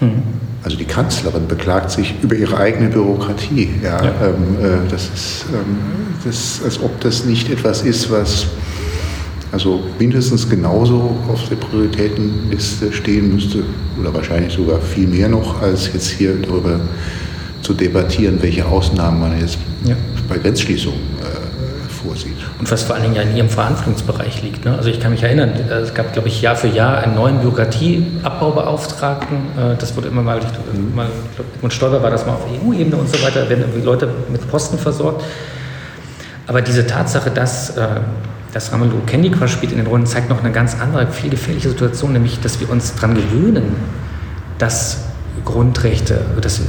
Mhm. 0.00 0.22
Also 0.66 0.76
die 0.76 0.84
Kanzlerin 0.84 1.46
beklagt 1.46 1.92
sich 1.92 2.16
über 2.22 2.34
ihre 2.34 2.56
eigene 2.56 2.88
Bürokratie. 2.88 3.68
Ja, 3.84 4.04
ja. 4.04 4.12
Ähm, 4.20 4.56
äh, 4.60 4.90
das 4.90 5.04
ist, 5.14 5.44
ähm, 5.52 5.78
das, 6.24 6.60
als 6.64 6.82
ob 6.82 7.00
das 7.02 7.24
nicht 7.24 7.48
etwas 7.50 7.82
ist, 7.82 8.10
was 8.10 8.46
also 9.52 9.84
mindestens 10.00 10.50
genauso 10.50 11.16
auf 11.32 11.48
der 11.48 11.54
Prioritätenliste 11.54 12.92
stehen 12.92 13.32
müsste 13.32 13.62
oder 14.00 14.12
wahrscheinlich 14.12 14.54
sogar 14.54 14.80
viel 14.80 15.06
mehr 15.06 15.28
noch, 15.28 15.62
als 15.62 15.92
jetzt 15.92 16.10
hier 16.10 16.34
darüber 16.34 16.80
zu 17.62 17.72
debattieren, 17.72 18.42
welche 18.42 18.66
Ausnahmen 18.66 19.20
man 19.20 19.40
jetzt 19.40 19.58
ja. 19.84 19.94
bei 20.28 20.36
Grenzschließungen 20.36 20.98
äh, 20.98 21.45
vorsieht. 22.06 22.36
Und 22.58 22.70
was 22.70 22.82
vor 22.84 22.94
allen 22.94 23.04
Dingen 23.04 23.16
ja 23.16 23.22
in 23.22 23.36
Ihrem 23.36 23.48
Verhandlungsbereich 23.48 24.42
liegt. 24.42 24.64
Ne? 24.64 24.76
Also 24.76 24.88
ich 24.90 25.00
kann 25.00 25.12
mich 25.12 25.22
erinnern, 25.22 25.50
äh, 25.54 25.74
es 25.74 25.94
gab, 25.94 26.12
glaube 26.12 26.28
ich, 26.28 26.40
Jahr 26.42 26.56
für 26.56 26.68
Jahr 26.68 26.98
einen 26.98 27.14
neuen 27.14 27.40
Bürokratieabbaubeauftragten. 27.40 29.36
Äh, 29.36 29.76
das 29.78 29.96
wurde 29.96 30.08
immer 30.08 30.22
mal, 30.22 30.38
ich 30.38 30.44
glaube, 30.44 30.70
mhm. 30.72 30.98
Edmund 31.56 31.72
Stoiber 31.72 32.02
war 32.02 32.10
das 32.10 32.26
mal 32.26 32.34
auf 32.34 32.46
EU-Ebene 32.46 32.96
und 32.96 33.08
so 33.08 33.22
weiter, 33.22 33.48
werden 33.48 33.62
irgendwie 33.62 33.82
Leute 33.82 34.08
mit 34.30 34.48
Posten 34.50 34.78
versorgt. 34.78 35.24
Aber 36.46 36.62
diese 36.62 36.86
Tatsache, 36.86 37.30
dass, 37.30 37.76
äh, 37.76 37.86
dass 38.52 38.72
Ramelow 38.72 39.00
Candy 39.06 39.30
Crush 39.30 39.52
spielt 39.52 39.72
in 39.72 39.78
den 39.78 39.86
Runden, 39.86 40.06
zeigt 40.06 40.28
noch 40.30 40.40
eine 40.40 40.52
ganz 40.52 40.76
andere, 40.80 41.08
viel 41.08 41.30
gefährliche 41.30 41.70
Situation, 41.70 42.12
nämlich, 42.12 42.40
dass 42.40 42.60
wir 42.60 42.70
uns 42.70 42.94
daran 42.94 43.14
gewöhnen, 43.14 43.74
dass 44.58 45.05
Grundrechte 45.44 46.20
das, 46.40 46.60
äh, 46.60 46.62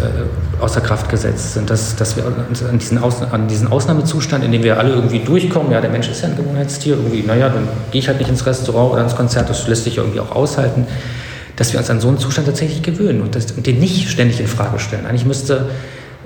außer 0.60 0.82
Kraft 0.82 1.10
gesetzt 1.10 1.54
sind, 1.54 1.70
dass, 1.70 1.96
dass 1.96 2.16
wir 2.16 2.26
uns 2.50 2.64
an 2.64 2.78
diesen, 2.80 2.98
Aus, 2.98 3.22
an 3.22 3.48
diesen 3.48 3.68
Ausnahmezustand, 3.68 4.44
in 4.44 4.52
dem 4.52 4.64
wir 4.64 4.78
alle 4.78 4.94
irgendwie 4.94 5.20
durchkommen, 5.20 5.72
ja, 5.72 5.82
der 5.82 5.90
Mensch 5.90 6.10
ist 6.10 6.22
ja 6.22 6.30
ein 6.30 6.36
Gewohnheitstier, 6.36 6.96
irgendwie, 6.96 7.24
naja, 7.24 7.50
dann 7.50 7.68
gehe 7.92 8.00
ich 8.00 8.08
halt 8.08 8.20
nicht 8.20 8.30
ins 8.30 8.46
Restaurant 8.46 8.94
oder 8.94 9.04
ins 9.04 9.16
Konzert, 9.16 9.50
das 9.50 9.68
lässt 9.68 9.86
sich 9.86 9.96
ja 9.96 10.04
irgendwie 10.04 10.20
auch 10.20 10.36
aushalten, 10.36 10.86
dass 11.56 11.74
wir 11.74 11.80
uns 11.80 11.90
an 11.90 12.00
so 12.00 12.08
einen 12.08 12.20
Zustand 12.20 12.48
tatsächlich 12.48 12.84
gewöhnen 12.84 13.22
und, 13.22 13.36
das, 13.36 13.52
und 13.52 13.66
den 13.66 13.80
nicht 13.80 14.10
ständig 14.10 14.40
in 14.40 14.48
Frage 14.48 14.80
stellen. 14.80 15.06
Eigentlich 15.06 15.26
müsste 15.26 15.70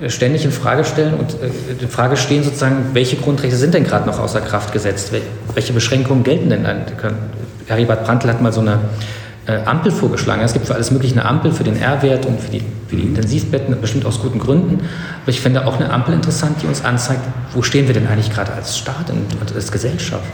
äh, 0.00 0.10
ständig 0.10 0.44
in 0.44 0.52
Frage 0.52 0.84
stellen 0.84 1.14
und 1.14 1.32
äh, 1.34 1.82
in 1.82 1.88
Frage 1.88 2.16
stehen 2.16 2.42
sozusagen, 2.42 2.90
welche 2.92 3.16
Grundrechte 3.16 3.56
sind 3.56 3.74
denn 3.74 3.84
gerade 3.84 4.06
noch 4.06 4.18
außer 4.18 4.40
Kraft 4.40 4.72
gesetzt, 4.72 5.12
welche 5.54 5.72
Beschränkungen 5.72 6.24
gelten 6.24 6.50
denn 6.50 6.66
an, 6.66 6.82
Heribert 7.66 8.04
Prantl 8.04 8.28
hat 8.28 8.42
mal 8.42 8.52
so 8.52 8.60
eine 8.60 8.80
äh, 9.46 9.58
Ampel 9.64 9.90
vorgeschlagen. 9.92 10.42
Es 10.42 10.52
gibt 10.52 10.66
für 10.66 10.74
alles 10.74 10.90
mögliche 10.90 11.14
eine 11.14 11.24
Ampel 11.24 11.52
für 11.52 11.64
den 11.64 11.76
R-Wert 11.76 12.26
und 12.26 12.40
für 12.40 12.50
die, 12.50 12.62
für 12.88 12.96
die 12.96 13.02
Intensivbetten, 13.02 13.80
bestimmt 13.80 14.06
aus 14.06 14.20
guten 14.20 14.38
Gründen. 14.38 14.78
Aber 15.22 15.28
ich 15.28 15.40
finde 15.40 15.66
auch 15.66 15.76
eine 15.76 15.90
Ampel 15.90 16.14
interessant, 16.14 16.62
die 16.62 16.66
uns 16.66 16.84
anzeigt, 16.84 17.22
wo 17.52 17.62
stehen 17.62 17.86
wir 17.86 17.94
denn 17.94 18.06
eigentlich 18.06 18.32
gerade 18.32 18.52
als 18.52 18.78
Staat 18.78 19.10
und 19.10 19.54
als 19.54 19.72
Gesellschaft. 19.72 20.30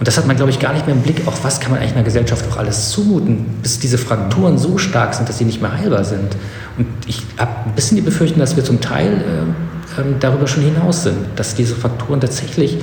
Und 0.00 0.08
das 0.08 0.16
hat 0.16 0.26
man, 0.26 0.34
glaube 0.34 0.50
ich, 0.50 0.58
gar 0.58 0.72
nicht 0.72 0.86
mehr 0.86 0.96
im 0.96 1.02
Blick, 1.02 1.28
auch 1.28 1.36
was 1.42 1.60
kann 1.60 1.72
man 1.72 1.80
eigentlich 1.80 1.92
einer 1.92 2.04
Gesellschaft 2.04 2.46
auch 2.50 2.56
alles 2.56 2.90
zumuten, 2.90 3.58
bis 3.62 3.80
diese 3.80 3.98
Frakturen 3.98 4.56
so 4.56 4.78
stark 4.78 5.12
sind, 5.12 5.28
dass 5.28 5.36
sie 5.36 5.44
nicht 5.44 5.60
mehr 5.60 5.76
heilbar 5.76 6.04
sind. 6.04 6.36
Und 6.78 6.86
ich 7.06 7.22
habe 7.36 7.50
ein 7.66 7.74
bisschen 7.74 7.96
die 7.96 8.02
Befürchtung, 8.02 8.38
dass 8.38 8.56
wir 8.56 8.64
zum 8.64 8.80
Teil 8.80 9.12
äh, 9.12 10.00
äh, 10.00 10.04
darüber 10.18 10.46
schon 10.46 10.62
hinaus 10.62 11.02
sind, 11.02 11.18
dass 11.36 11.54
diese 11.54 11.74
Frakturen 11.74 12.18
tatsächlich 12.18 12.78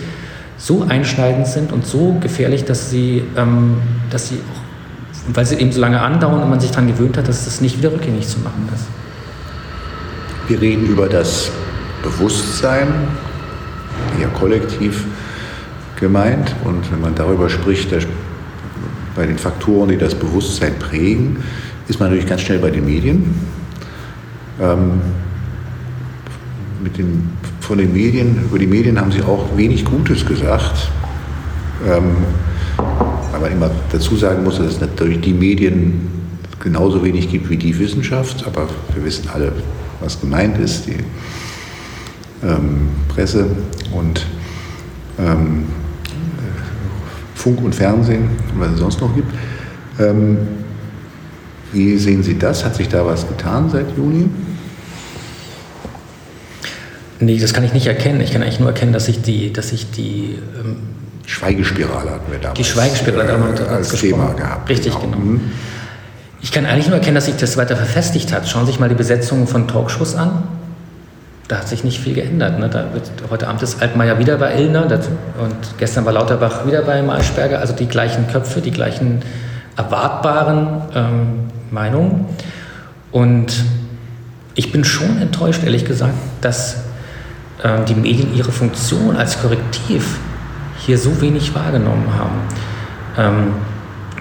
so 0.59 0.85
einschneidend 0.87 1.47
sind 1.47 1.71
und 1.71 1.87
so 1.87 2.17
gefährlich, 2.21 2.65
dass 2.65 2.91
sie, 2.91 3.23
ähm, 3.35 3.77
dass 4.11 4.29
sie 4.29 4.35
auch 4.35 4.66
weil 5.33 5.45
sie 5.45 5.55
eben 5.55 5.71
so 5.71 5.81
lange 5.81 6.01
andauern 6.01 6.43
und 6.43 6.49
man 6.49 6.59
sich 6.59 6.71
daran 6.71 6.87
gewöhnt 6.87 7.17
hat, 7.17 7.27
dass 7.27 7.45
das 7.45 7.61
nicht 7.61 7.77
wieder 7.77 7.91
rückgängig 7.91 8.27
zu 8.27 8.39
machen 8.39 8.69
ist. 8.73 8.85
Wir 10.47 10.61
reden 10.61 10.85
über 10.87 11.09
das 11.09 11.51
Bewusstsein, 12.03 12.87
eher 14.19 14.29
kollektiv 14.29 15.05
gemeint. 15.99 16.55
Und 16.63 16.89
wenn 16.91 17.01
man 17.01 17.15
darüber 17.15 17.49
spricht, 17.49 17.89
bei 19.15 19.25
den 19.25 19.37
Faktoren, 19.37 19.89
die 19.89 19.97
das 19.97 20.15
Bewusstsein 20.15 20.77
prägen, 20.79 21.37
ist 21.87 21.99
man 21.99 22.09
natürlich 22.09 22.29
ganz 22.29 22.41
schnell 22.41 22.59
bei 22.59 22.69
den 22.69 22.85
Medien. 22.85 23.35
Ähm, 24.61 25.01
mit 26.83 26.97
den, 26.97 27.29
von 27.59 27.77
den 27.77 27.91
Medien, 27.91 28.43
über 28.45 28.59
die 28.59 28.67
Medien 28.67 28.99
haben 28.99 29.11
Sie 29.11 29.21
auch 29.23 29.57
wenig 29.57 29.83
Gutes 29.83 30.25
gesagt. 30.25 30.89
Ähm, 31.85 32.15
man 33.47 33.51
immer 33.51 33.71
dazu 33.91 34.15
sagen 34.15 34.43
muss, 34.43 34.57
dass 34.57 34.67
es 34.67 34.81
natürlich 34.81 35.21
die 35.21 35.33
Medien 35.33 36.09
genauso 36.59 37.03
wenig 37.03 37.29
gibt 37.29 37.49
wie 37.49 37.57
die 37.57 37.77
Wissenschaft, 37.77 38.45
aber 38.45 38.67
wir 38.93 39.03
wissen 39.03 39.29
alle, 39.33 39.51
was 40.01 40.19
gemeint 40.19 40.57
ist, 40.57 40.87
die 40.87 40.97
ähm, 42.43 42.89
Presse 43.07 43.45
und 43.93 44.25
ähm, 45.19 45.65
Funk 47.35 47.63
und 47.63 47.73
Fernsehen 47.73 48.29
und 48.53 48.59
was 48.59 48.71
es 48.71 48.79
sonst 48.79 49.01
noch 49.01 49.13
gibt. 49.15 49.31
Ähm, 49.99 50.37
wie 51.71 51.97
sehen 51.97 52.23
Sie 52.23 52.37
das? 52.37 52.65
Hat 52.65 52.75
sich 52.75 52.89
da 52.89 53.05
was 53.05 53.27
getan 53.27 53.69
seit 53.69 53.95
Juni? 53.95 54.29
Nee, 57.19 57.39
das 57.39 57.53
kann 57.53 57.63
ich 57.63 57.73
nicht 57.73 57.87
erkennen. 57.87 58.21
Ich 58.21 58.31
kann 58.31 58.41
eigentlich 58.41 58.59
nur 58.59 58.69
erkennen, 58.69 58.93
dass 58.93 59.05
sich 59.05 59.21
die, 59.21 59.51
dass 59.51 59.69
sich 59.69 59.91
die 59.91 60.37
ähm, 60.59 60.77
Schweigespirale 61.27 62.11
hatten 62.11 62.31
wir 62.31 62.39
damals. 62.39 62.57
Die 62.57 62.63
Schweigespirale 62.63 63.31
haben 63.31 63.57
wir 63.57 63.69
als 63.69 63.89
Thema 63.89 64.33
gehabt. 64.33 64.69
Richtig, 64.69 64.93
genau. 64.93 65.11
genau. 65.11 65.17
Mhm. 65.17 65.51
Ich 66.41 66.51
kann 66.51 66.65
eigentlich 66.65 66.87
nur 66.87 66.95
erkennen, 66.95 67.15
dass 67.15 67.25
sich 67.25 67.35
das 67.35 67.57
weiter 67.57 67.75
verfestigt 67.75 68.31
hat. 68.31 68.47
Schauen 68.47 68.65
Sie 68.65 68.71
sich 68.71 68.79
mal 68.79 68.87
die 68.87 68.95
Besetzung 68.95 69.45
von 69.45 69.67
Talkshows 69.67 70.15
an. 70.15 70.43
Da 71.49 71.57
hat 71.57 71.67
sich 71.67 71.83
nicht 71.83 71.99
viel 71.99 72.13
geändert. 72.13 72.59
Ne? 72.59 72.69
Da 72.69 72.93
wird, 72.93 73.11
heute 73.29 73.47
Abend 73.49 73.61
ist 73.61 73.81
Altmaier 73.81 74.19
wieder 74.19 74.37
bei 74.37 74.55
Illner 74.55 74.85
das, 74.85 75.07
und 75.07 75.55
gestern 75.77 76.05
war 76.05 76.13
Lauterbach 76.13 76.65
wieder 76.65 76.81
bei 76.83 77.01
Maischberger. 77.01 77.59
Also 77.59 77.73
die 77.73 77.87
gleichen 77.87 78.27
Köpfe, 78.29 78.61
die 78.61 78.71
gleichen 78.71 79.21
erwartbaren 79.75 80.81
ähm, 80.95 81.39
Meinungen. 81.71 82.25
Und 83.11 83.53
ich 84.55 84.71
bin 84.71 84.85
schon 84.85 85.21
enttäuscht, 85.21 85.63
ehrlich 85.63 85.83
gesagt, 85.83 86.13
dass 86.39 86.77
ähm, 87.63 87.83
die 87.85 87.95
Medien 87.95 88.33
ihre 88.33 88.51
Funktion 88.51 89.17
als 89.17 89.41
Korrektiv 89.41 90.19
hier 90.87 90.97
so 90.97 91.21
wenig 91.21 91.53
wahrgenommen 91.53 92.07
haben. 92.17 92.39
Ähm, 93.17 93.53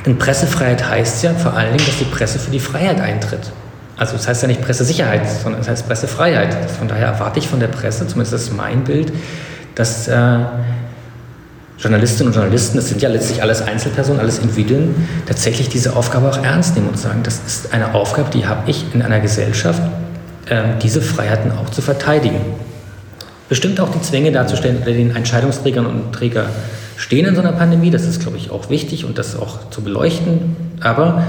denn 0.05 0.19
Pressefreiheit 0.19 0.89
heißt 0.89 1.23
ja 1.23 1.33
vor 1.33 1.55
allen 1.55 1.73
Dingen, 1.77 1.87
dass 1.87 1.99
die 1.99 2.05
Presse 2.05 2.39
für 2.39 2.51
die 2.51 2.61
Freiheit 2.61 3.01
eintritt. 3.01 3.53
Also 3.97 4.15
das 4.15 4.29
heißt 4.29 4.43
ja 4.43 4.49
nicht 4.49 4.61
Pressesicherheit, 4.61 5.23
sondern 5.29 5.61
es 5.61 5.69
das 5.69 5.79
heißt 5.79 5.87
Pressefreiheit. 5.87 6.55
Von 6.79 6.89
daher 6.89 7.07
erwarte 7.07 7.39
ich 7.39 7.49
von 7.49 7.61
der 7.61 7.69
Presse, 7.69 8.07
zumindest 8.07 8.33
das 8.33 8.43
ist 8.43 8.57
mein 8.57 8.83
Bild, 8.83 9.13
dass 9.77 10.09
äh, 10.09 10.39
Journalistinnen 11.79 12.33
und 12.33 12.35
Journalisten, 12.35 12.77
das 12.77 12.89
sind 12.89 13.01
ja 13.01 13.09
letztlich 13.09 13.43
alles 13.43 13.63
Einzelpersonen, 13.63 14.21
alles 14.21 14.41
Individuen, 14.41 14.95
tatsächlich 15.27 15.69
diese 15.69 15.95
Aufgabe 15.95 16.29
auch 16.29 16.43
ernst 16.43 16.75
nehmen 16.75 16.89
und 16.89 16.99
sagen, 16.99 17.23
das 17.23 17.41
ist 17.47 17.73
eine 17.73 17.95
Aufgabe, 17.95 18.29
die 18.31 18.47
habe 18.47 18.69
ich 18.69 18.93
in 18.93 19.03
einer 19.03 19.21
Gesellschaft, 19.21 19.83
äh, 20.47 20.63
diese 20.83 21.01
Freiheiten 21.01 21.53
auch 21.53 21.71
zu 21.71 21.81
verteidigen 21.81 22.41
bestimmt 23.49 23.81
auch 23.81 23.91
die 23.91 24.01
Zwänge 24.01 24.33
darzustellen, 24.33 24.79
unter 24.79 24.93
den 24.93 25.15
Entscheidungsträgern 25.15 25.87
und 25.87 26.13
Träger 26.13 26.47
stehen 26.97 27.27
in 27.27 27.35
so 27.35 27.41
einer 27.41 27.53
Pandemie. 27.53 27.91
Das 27.91 28.05
ist, 28.05 28.21
glaube 28.21 28.37
ich, 28.37 28.51
auch 28.51 28.71
wichtig 28.71 29.05
und 29.05 29.19
das 29.19 29.37
auch 29.37 29.71
zu 29.71 29.83
beleuchten. 29.83 30.57
Aber 30.81 31.25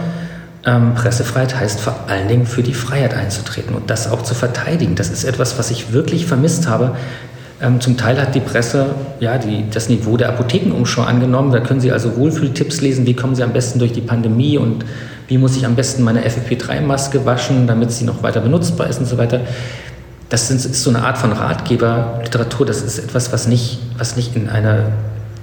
ähm, 0.65 0.95
Pressefreiheit 0.95 1.56
heißt 1.56 1.80
vor 1.80 1.95
allen 2.08 2.27
Dingen 2.27 2.45
für 2.45 2.63
die 2.63 2.73
Freiheit 2.73 3.13
einzutreten 3.13 3.75
und 3.75 3.89
das 3.89 4.12
auch 4.12 4.23
zu 4.23 4.34
verteidigen. 4.34 4.95
Das 4.95 5.10
ist 5.10 5.23
etwas, 5.23 5.58
was 5.58 5.71
ich 5.71 5.93
wirklich 5.93 6.25
vermisst 6.25 6.67
habe. 6.67 6.95
Ähm, 7.62 7.82
zum 7.82 7.97
Teil 7.97 8.21
hat 8.21 8.36
die 8.36 8.39
Presse 8.39 8.88
ja, 9.19 9.38
die, 9.38 9.65
das 9.71 9.89
Niveau 9.89 10.17
der 10.17 10.30
Apothekenumschau 10.30 11.03
angenommen. 11.03 11.51
Da 11.51 11.60
können 11.60 11.80
Sie 11.80 11.91
also 11.91 12.17
Wohlfühltipps 12.17 12.82
lesen, 12.82 13.06
wie 13.06 13.15
kommen 13.15 13.36
Sie 13.36 13.43
am 13.43 13.53
besten 13.53 13.80
durch 13.80 13.93
die 13.93 14.01
Pandemie 14.01 14.58
und 14.58 14.86
wie 15.27 15.38
muss 15.38 15.58
ich 15.58 15.65
am 15.65 15.75
besten 15.75 16.03
meine 16.03 16.21
FFP3-Maske 16.21 17.25
waschen, 17.25 17.67
damit 17.67 17.91
sie 17.91 18.06
noch 18.06 18.23
weiter 18.23 18.39
benutzbar 18.39 18.88
ist 18.88 18.99
und 18.99 19.06
so 19.08 19.17
weiter 19.17 19.41
das 20.29 20.51
ist 20.51 20.83
so 20.83 20.89
eine 20.89 21.03
Art 21.03 21.17
von 21.17 21.31
Ratgeberliteratur. 21.31 22.65
Das 22.65 22.81
ist 22.81 22.99
etwas, 22.99 23.31
was 23.31 23.47
nicht, 23.47 23.79
was 23.97 24.17
nicht 24.17 24.35
in 24.35 24.49
eine 24.49 24.91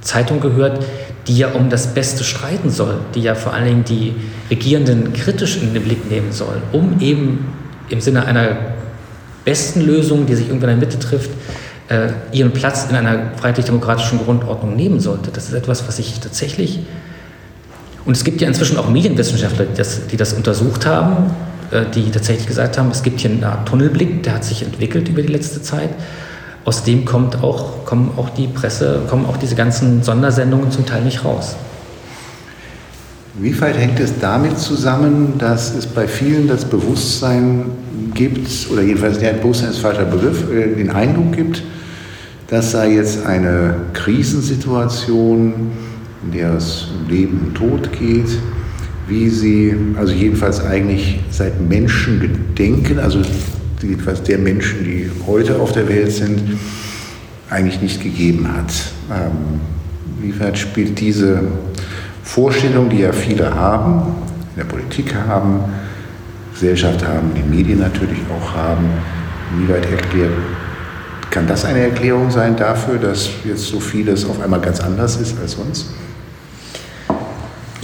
Zeitung 0.02 0.40
gehört, 0.40 0.84
die 1.26 1.38
ja 1.38 1.48
um 1.48 1.70
das 1.70 1.94
Beste 1.94 2.22
streiten 2.22 2.70
soll, 2.70 2.98
die 3.14 3.22
ja 3.22 3.34
vor 3.34 3.54
allen 3.54 3.64
Dingen 3.64 3.84
die 3.84 4.14
Regierenden 4.50 5.14
kritisch 5.14 5.56
in 5.56 5.72
den 5.72 5.82
Blick 5.82 6.10
nehmen 6.10 6.32
soll, 6.32 6.60
um 6.72 7.00
eben 7.00 7.46
im 7.88 8.00
Sinne 8.02 8.26
einer 8.26 8.56
besten 9.46 9.80
Lösung, 9.80 10.26
die 10.26 10.34
sich 10.34 10.48
irgendwann 10.48 10.70
in 10.70 10.80
der 10.80 10.88
Mitte 10.88 10.98
trifft, 10.98 11.30
äh, 11.88 12.08
ihren 12.32 12.52
Platz 12.52 12.86
in 12.88 12.96
einer 12.96 13.32
freiheitlich-demokratischen 13.36 14.18
Grundordnung 14.18 14.76
nehmen 14.76 15.00
sollte. 15.00 15.30
Das 15.30 15.48
ist 15.48 15.54
etwas, 15.54 15.86
was 15.88 15.98
ich 15.98 16.20
tatsächlich. 16.20 16.80
Und 18.04 18.16
es 18.16 18.24
gibt 18.24 18.42
ja 18.42 18.48
inzwischen 18.48 18.76
auch 18.76 18.88
Medienwissenschaftler, 18.88 19.64
die 19.64 19.76
das, 19.76 20.06
die 20.08 20.16
das 20.18 20.34
untersucht 20.34 20.84
haben 20.84 21.30
die 21.82 22.10
tatsächlich 22.10 22.46
gesagt 22.46 22.78
haben, 22.78 22.90
es 22.90 23.02
gibt 23.02 23.20
hier 23.20 23.30
eine 23.30 23.46
Art 23.46 23.68
Tunnelblick, 23.68 24.22
der 24.22 24.34
hat 24.34 24.44
sich 24.44 24.62
entwickelt 24.62 25.08
über 25.08 25.22
die 25.22 25.32
letzte 25.32 25.62
Zeit. 25.62 25.90
Aus 26.64 26.84
dem 26.84 27.04
kommt 27.04 27.42
auch, 27.42 27.84
kommen 27.84 28.12
auch 28.16 28.30
die 28.30 28.46
Presse, 28.46 29.02
kommen 29.08 29.26
auch 29.26 29.36
diese 29.36 29.54
ganzen 29.54 30.02
Sondersendungen 30.02 30.70
zum 30.70 30.86
Teil 30.86 31.02
nicht 31.02 31.24
raus. 31.24 31.56
Wie 33.34 33.60
weit 33.60 33.76
hängt 33.76 33.98
es 33.98 34.18
damit 34.20 34.58
zusammen, 34.58 35.34
dass 35.38 35.74
es 35.74 35.86
bei 35.86 36.06
vielen 36.06 36.46
das 36.46 36.64
Bewusstsein 36.64 37.64
gibt, 38.14 38.70
oder 38.70 38.82
jedenfalls 38.82 39.18
der 39.18 39.32
Bewusstsein 39.32 39.70
ist 39.70 39.78
falscher 39.78 40.04
Begriff, 40.04 40.48
äh, 40.50 40.74
den 40.76 40.90
Eindruck 40.90 41.32
gibt, 41.32 41.62
dass 42.46 42.72
da 42.72 42.84
jetzt 42.84 43.26
eine 43.26 43.74
Krisensituation, 43.92 45.72
in 46.24 46.32
der 46.32 46.54
es 46.54 46.86
um 46.96 47.10
Leben 47.10 47.40
und 47.46 47.54
Tod 47.54 47.92
geht, 47.92 48.38
wie 49.06 49.28
sie, 49.28 49.74
also 49.98 50.12
jedenfalls 50.12 50.64
eigentlich 50.64 51.20
seit 51.30 51.60
Menschengedenken, 51.60 52.98
also 52.98 53.20
jedenfalls 53.82 54.22
der 54.22 54.38
Menschen, 54.38 54.84
die 54.84 55.10
heute 55.26 55.58
auf 55.58 55.72
der 55.72 55.88
Welt 55.88 56.12
sind, 56.12 56.40
eigentlich 57.50 57.80
nicht 57.82 58.02
gegeben 58.02 58.48
hat. 58.52 58.72
Ähm, 59.10 59.60
wie 60.20 60.38
weit 60.40 60.58
spielt 60.58 60.98
diese 61.00 61.42
Vorstellung, 62.22 62.88
die 62.88 63.00
ja 63.00 63.12
viele 63.12 63.54
haben, 63.54 64.14
in 64.54 64.62
der 64.62 64.64
Politik 64.64 65.14
haben, 65.14 65.60
Gesellschaft 66.54 67.06
haben, 67.06 67.32
die 67.36 67.42
Medien 67.42 67.80
natürlich 67.80 68.20
auch 68.30 68.54
haben, 68.54 68.86
wie 69.58 69.68
weit 69.68 69.90
erklärt, 69.90 70.32
Kann 71.30 71.48
das 71.48 71.64
eine 71.64 71.80
Erklärung 71.80 72.30
sein 72.30 72.54
dafür, 72.56 72.96
dass 72.96 73.28
jetzt 73.44 73.66
so 73.66 73.80
vieles 73.80 74.24
auf 74.24 74.40
einmal 74.40 74.60
ganz 74.60 74.78
anders 74.78 75.16
ist 75.16 75.36
als 75.40 75.52
sonst? 75.52 75.86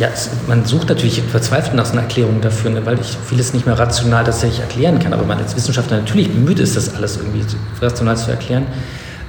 Ja, 0.00 0.08
es, 0.14 0.30
man 0.48 0.64
sucht 0.64 0.88
natürlich 0.88 1.20
verzweifelt 1.20 1.74
nach 1.74 1.84
so 1.84 1.92
einer 1.92 2.00
Erklärung 2.00 2.40
dafür, 2.40 2.70
ne, 2.70 2.86
weil 2.86 2.98
ich 2.98 3.18
vieles 3.28 3.52
nicht 3.52 3.66
mehr 3.66 3.78
rational 3.78 4.24
tatsächlich 4.24 4.60
erklären 4.60 4.98
kann. 4.98 5.12
Aber 5.12 5.24
man 5.24 5.36
als 5.36 5.54
Wissenschaftler 5.54 5.98
natürlich 5.98 6.32
bemüht 6.32 6.58
ist, 6.58 6.74
das 6.74 6.94
alles 6.94 7.18
irgendwie 7.18 7.44
rational 7.82 8.16
zu 8.16 8.30
erklären. 8.30 8.64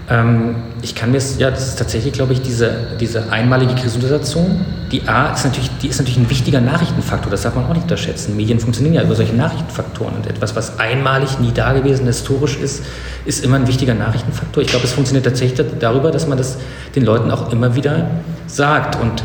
Ähm, 0.10 0.56
ich 0.82 0.96
kann 0.96 1.12
mir 1.12 1.20
ja, 1.40 1.52
das 1.52 1.68
ist 1.68 1.78
tatsächlich, 1.78 2.14
glaube 2.14 2.32
ich, 2.32 2.42
diese, 2.42 2.72
diese 3.02 3.34
einmalige 3.34 3.76
Krisensituation. 3.76 4.66
Die 4.94 5.06
A 5.10 5.34
ist 5.34 5.44
natürlich, 5.44 5.70
die 5.82 5.90
ist 5.90 5.98
natürlich 6.00 6.20
ein 6.20 6.30
wichtiger 6.30 6.62
Nachrichtenfaktor, 6.62 7.30
das 7.30 7.42
darf 7.42 7.56
man 7.56 7.66
auch 7.66 7.74
nicht 7.74 7.84
unterschätzen. 7.84 8.38
Medien 8.38 8.62
funktionieren 8.62 8.94
ja 8.94 9.04
über 9.04 9.16
solche 9.16 9.34
Nachrichtenfaktoren 9.34 10.16
und 10.16 10.26
etwas, 10.26 10.56
was 10.56 10.80
einmalig, 10.80 11.38
nie 11.40 11.52
dagewesen, 11.52 12.06
historisch 12.06 12.56
ist, 12.56 12.86
ist 13.26 13.44
immer 13.44 13.58
ein 13.58 13.68
wichtiger 13.68 13.94
Nachrichtenfaktor. 13.94 14.64
Ich 14.64 14.70
glaube, 14.70 14.86
es 14.86 14.94
funktioniert 14.94 15.26
tatsächlich 15.26 15.68
darüber, 15.82 16.12
dass 16.12 16.28
man 16.28 16.38
das 16.38 16.56
den 16.96 17.04
Leuten 17.04 17.30
auch 17.30 17.52
immer 17.52 17.76
wieder 17.76 18.10
sagt. 18.48 18.96
Und 18.96 19.22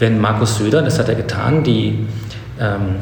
wenn 0.00 0.18
Markus 0.18 0.56
Söder, 0.56 0.82
das 0.82 0.98
hat 0.98 1.08
er 1.08 1.14
getan, 1.14 1.62
die 1.62 2.06
ähm, 2.58 2.96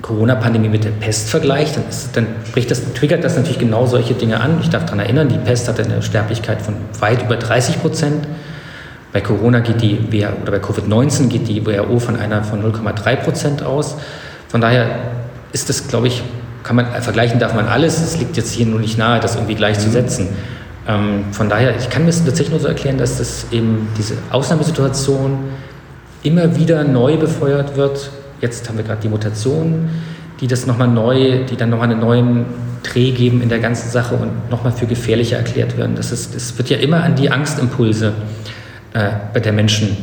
Corona-Pandemie 0.00 0.68
mit 0.68 0.84
der 0.84 0.90
Pest 0.90 1.28
vergleicht, 1.28 1.76
dann, 1.76 1.84
ist, 1.88 2.16
dann 2.16 2.26
das, 2.68 2.94
triggert 2.94 3.22
das 3.22 3.36
natürlich 3.36 3.58
genau 3.58 3.86
solche 3.86 4.14
Dinge 4.14 4.40
an. 4.40 4.58
Ich 4.62 4.70
darf 4.70 4.84
daran 4.84 5.00
erinnern, 5.00 5.28
die 5.28 5.38
Pest 5.38 5.68
hatte 5.68 5.82
eine 5.82 6.02
Sterblichkeit 6.02 6.62
von 6.62 6.74
weit 7.00 7.22
über 7.22 7.36
30 7.36 7.80
Prozent. 7.80 8.26
Bei 9.12 9.20
Corona 9.20 9.58
geht 9.58 9.82
die, 9.82 9.98
oder 10.42 10.52
bei 10.52 10.58
Covid-19 10.58 11.28
geht 11.28 11.48
die 11.48 11.66
WHO 11.66 11.98
von 11.98 12.16
einer 12.16 12.44
von 12.44 12.62
0,3 12.62 13.16
Prozent 13.16 13.62
aus. 13.62 13.96
Von 14.48 14.60
daher 14.60 14.86
ist 15.52 15.68
das, 15.68 15.88
glaube 15.88 16.06
ich, 16.06 16.22
kann 16.62 16.76
man, 16.76 16.86
vergleichen 17.02 17.40
darf 17.40 17.54
man 17.54 17.66
alles. 17.66 18.00
Es 18.00 18.18
liegt 18.18 18.36
jetzt 18.36 18.52
hier 18.52 18.66
nur 18.66 18.78
nicht 18.78 18.98
nahe, 18.98 19.18
das 19.18 19.34
irgendwie 19.34 19.56
gleichzusetzen. 19.56 20.26
Mhm. 20.26 20.30
Ähm, 20.86 21.24
von 21.32 21.48
daher, 21.48 21.76
ich 21.76 21.90
kann 21.90 22.04
mir 22.04 22.10
es 22.10 22.24
tatsächlich 22.24 22.50
nur 22.50 22.60
so 22.60 22.68
erklären, 22.68 22.98
dass 22.98 23.18
das 23.18 23.46
eben 23.50 23.88
diese 23.98 24.14
Ausnahmesituation 24.30 25.38
immer 26.22 26.56
wieder 26.56 26.84
neu 26.84 27.16
befeuert 27.16 27.76
wird. 27.76 28.10
Jetzt 28.40 28.68
haben 28.68 28.78
wir 28.78 28.84
gerade 28.84 29.00
die 29.02 29.08
Mutationen, 29.08 29.88
die 30.40 30.46
das 30.46 30.66
nochmal 30.66 30.88
neu, 30.88 31.44
die 31.44 31.56
dann 31.56 31.70
nochmal 31.70 31.90
einen 31.90 32.00
neuen 32.00 32.44
Dreh 32.82 33.10
geben 33.12 33.42
in 33.42 33.48
der 33.48 33.58
ganzen 33.58 33.90
Sache 33.90 34.14
und 34.14 34.50
nochmal 34.50 34.72
für 34.72 34.86
gefährlicher 34.86 35.36
erklärt 35.36 35.76
werden. 35.76 35.96
Das, 35.96 36.12
ist, 36.12 36.34
das 36.34 36.56
wird 36.56 36.70
ja 36.70 36.78
immer 36.78 37.02
an 37.02 37.14
die 37.14 37.30
Angstimpulse 37.30 38.12
äh, 38.94 39.40
der 39.40 39.52
Menschen 39.52 39.96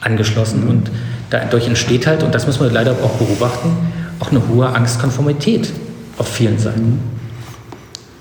angeschlossen 0.00 0.66
und 0.66 0.90
dadurch 1.28 1.66
entsteht 1.66 2.06
halt, 2.06 2.22
und 2.22 2.34
das 2.34 2.46
muss 2.46 2.58
man 2.58 2.72
leider 2.72 2.92
auch 2.92 3.12
beobachten, 3.16 3.70
auch 4.18 4.30
eine 4.30 4.46
hohe 4.48 4.68
Angstkonformität 4.68 5.72
auf 6.16 6.28
vielen 6.28 6.58
Seiten. 6.58 7.00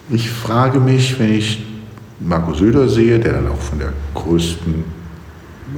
Ich 0.09 0.29
frage 0.29 0.79
mich, 0.79 1.19
wenn 1.19 1.33
ich 1.33 1.63
Marco 2.19 2.53
Söder 2.53 2.89
sehe, 2.89 3.19
der 3.19 3.33
dann 3.33 3.47
auch 3.47 3.57
von 3.57 3.79
der 3.79 3.93
größten 4.13 4.83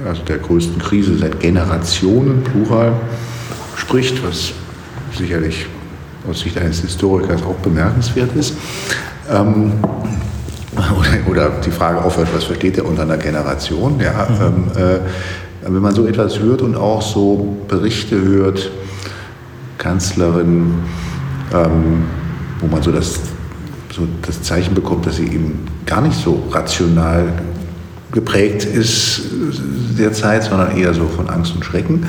also 0.06 0.22
der 0.22 0.38
größten 0.38 0.78
Krise 0.78 1.16
seit 1.16 1.40
Generationen, 1.40 2.42
plural, 2.42 2.92
spricht, 3.76 4.24
was 4.24 4.52
sicherlich 5.16 5.66
aus 6.28 6.40
Sicht 6.40 6.56
eines 6.58 6.80
Historikers 6.80 7.42
auch 7.42 7.56
bemerkenswert 7.56 8.34
ist. 8.36 8.54
Ähm, 9.30 9.72
oder, 10.74 11.30
oder, 11.30 11.50
die 11.64 11.70
Frage 11.70 12.02
aufhört, 12.02 12.28
was 12.34 12.44
versteht 12.44 12.78
er 12.78 12.86
unter 12.86 13.02
einer 13.02 13.18
Generation? 13.18 14.00
Ja, 14.00 14.28
mhm. 14.28 14.70
ähm, 14.76 14.82
äh, 14.82 15.00
wenn 15.72 15.82
man 15.82 15.94
so 15.94 16.06
etwas 16.06 16.38
hört 16.38 16.62
und 16.62 16.76
auch 16.76 17.02
so 17.02 17.56
Berichte 17.68 18.20
hört, 18.20 18.70
Kanzlerin, 19.78 20.74
ähm, 21.52 22.04
wo 22.60 22.66
man 22.66 22.82
so 22.82 22.90
das, 22.90 23.20
so 23.92 24.06
das 24.24 24.42
Zeichen 24.42 24.74
bekommt, 24.74 25.06
dass 25.06 25.16
sie 25.16 25.26
eben 25.26 25.66
gar 25.86 26.00
nicht 26.00 26.18
so 26.18 26.42
rational 26.50 27.32
geprägt 28.12 28.64
ist 28.64 29.22
derzeit, 29.98 30.44
sondern 30.44 30.76
eher 30.76 30.94
so 30.94 31.06
von 31.06 31.28
Angst 31.28 31.54
und 31.54 31.64
Schrecken 31.64 32.06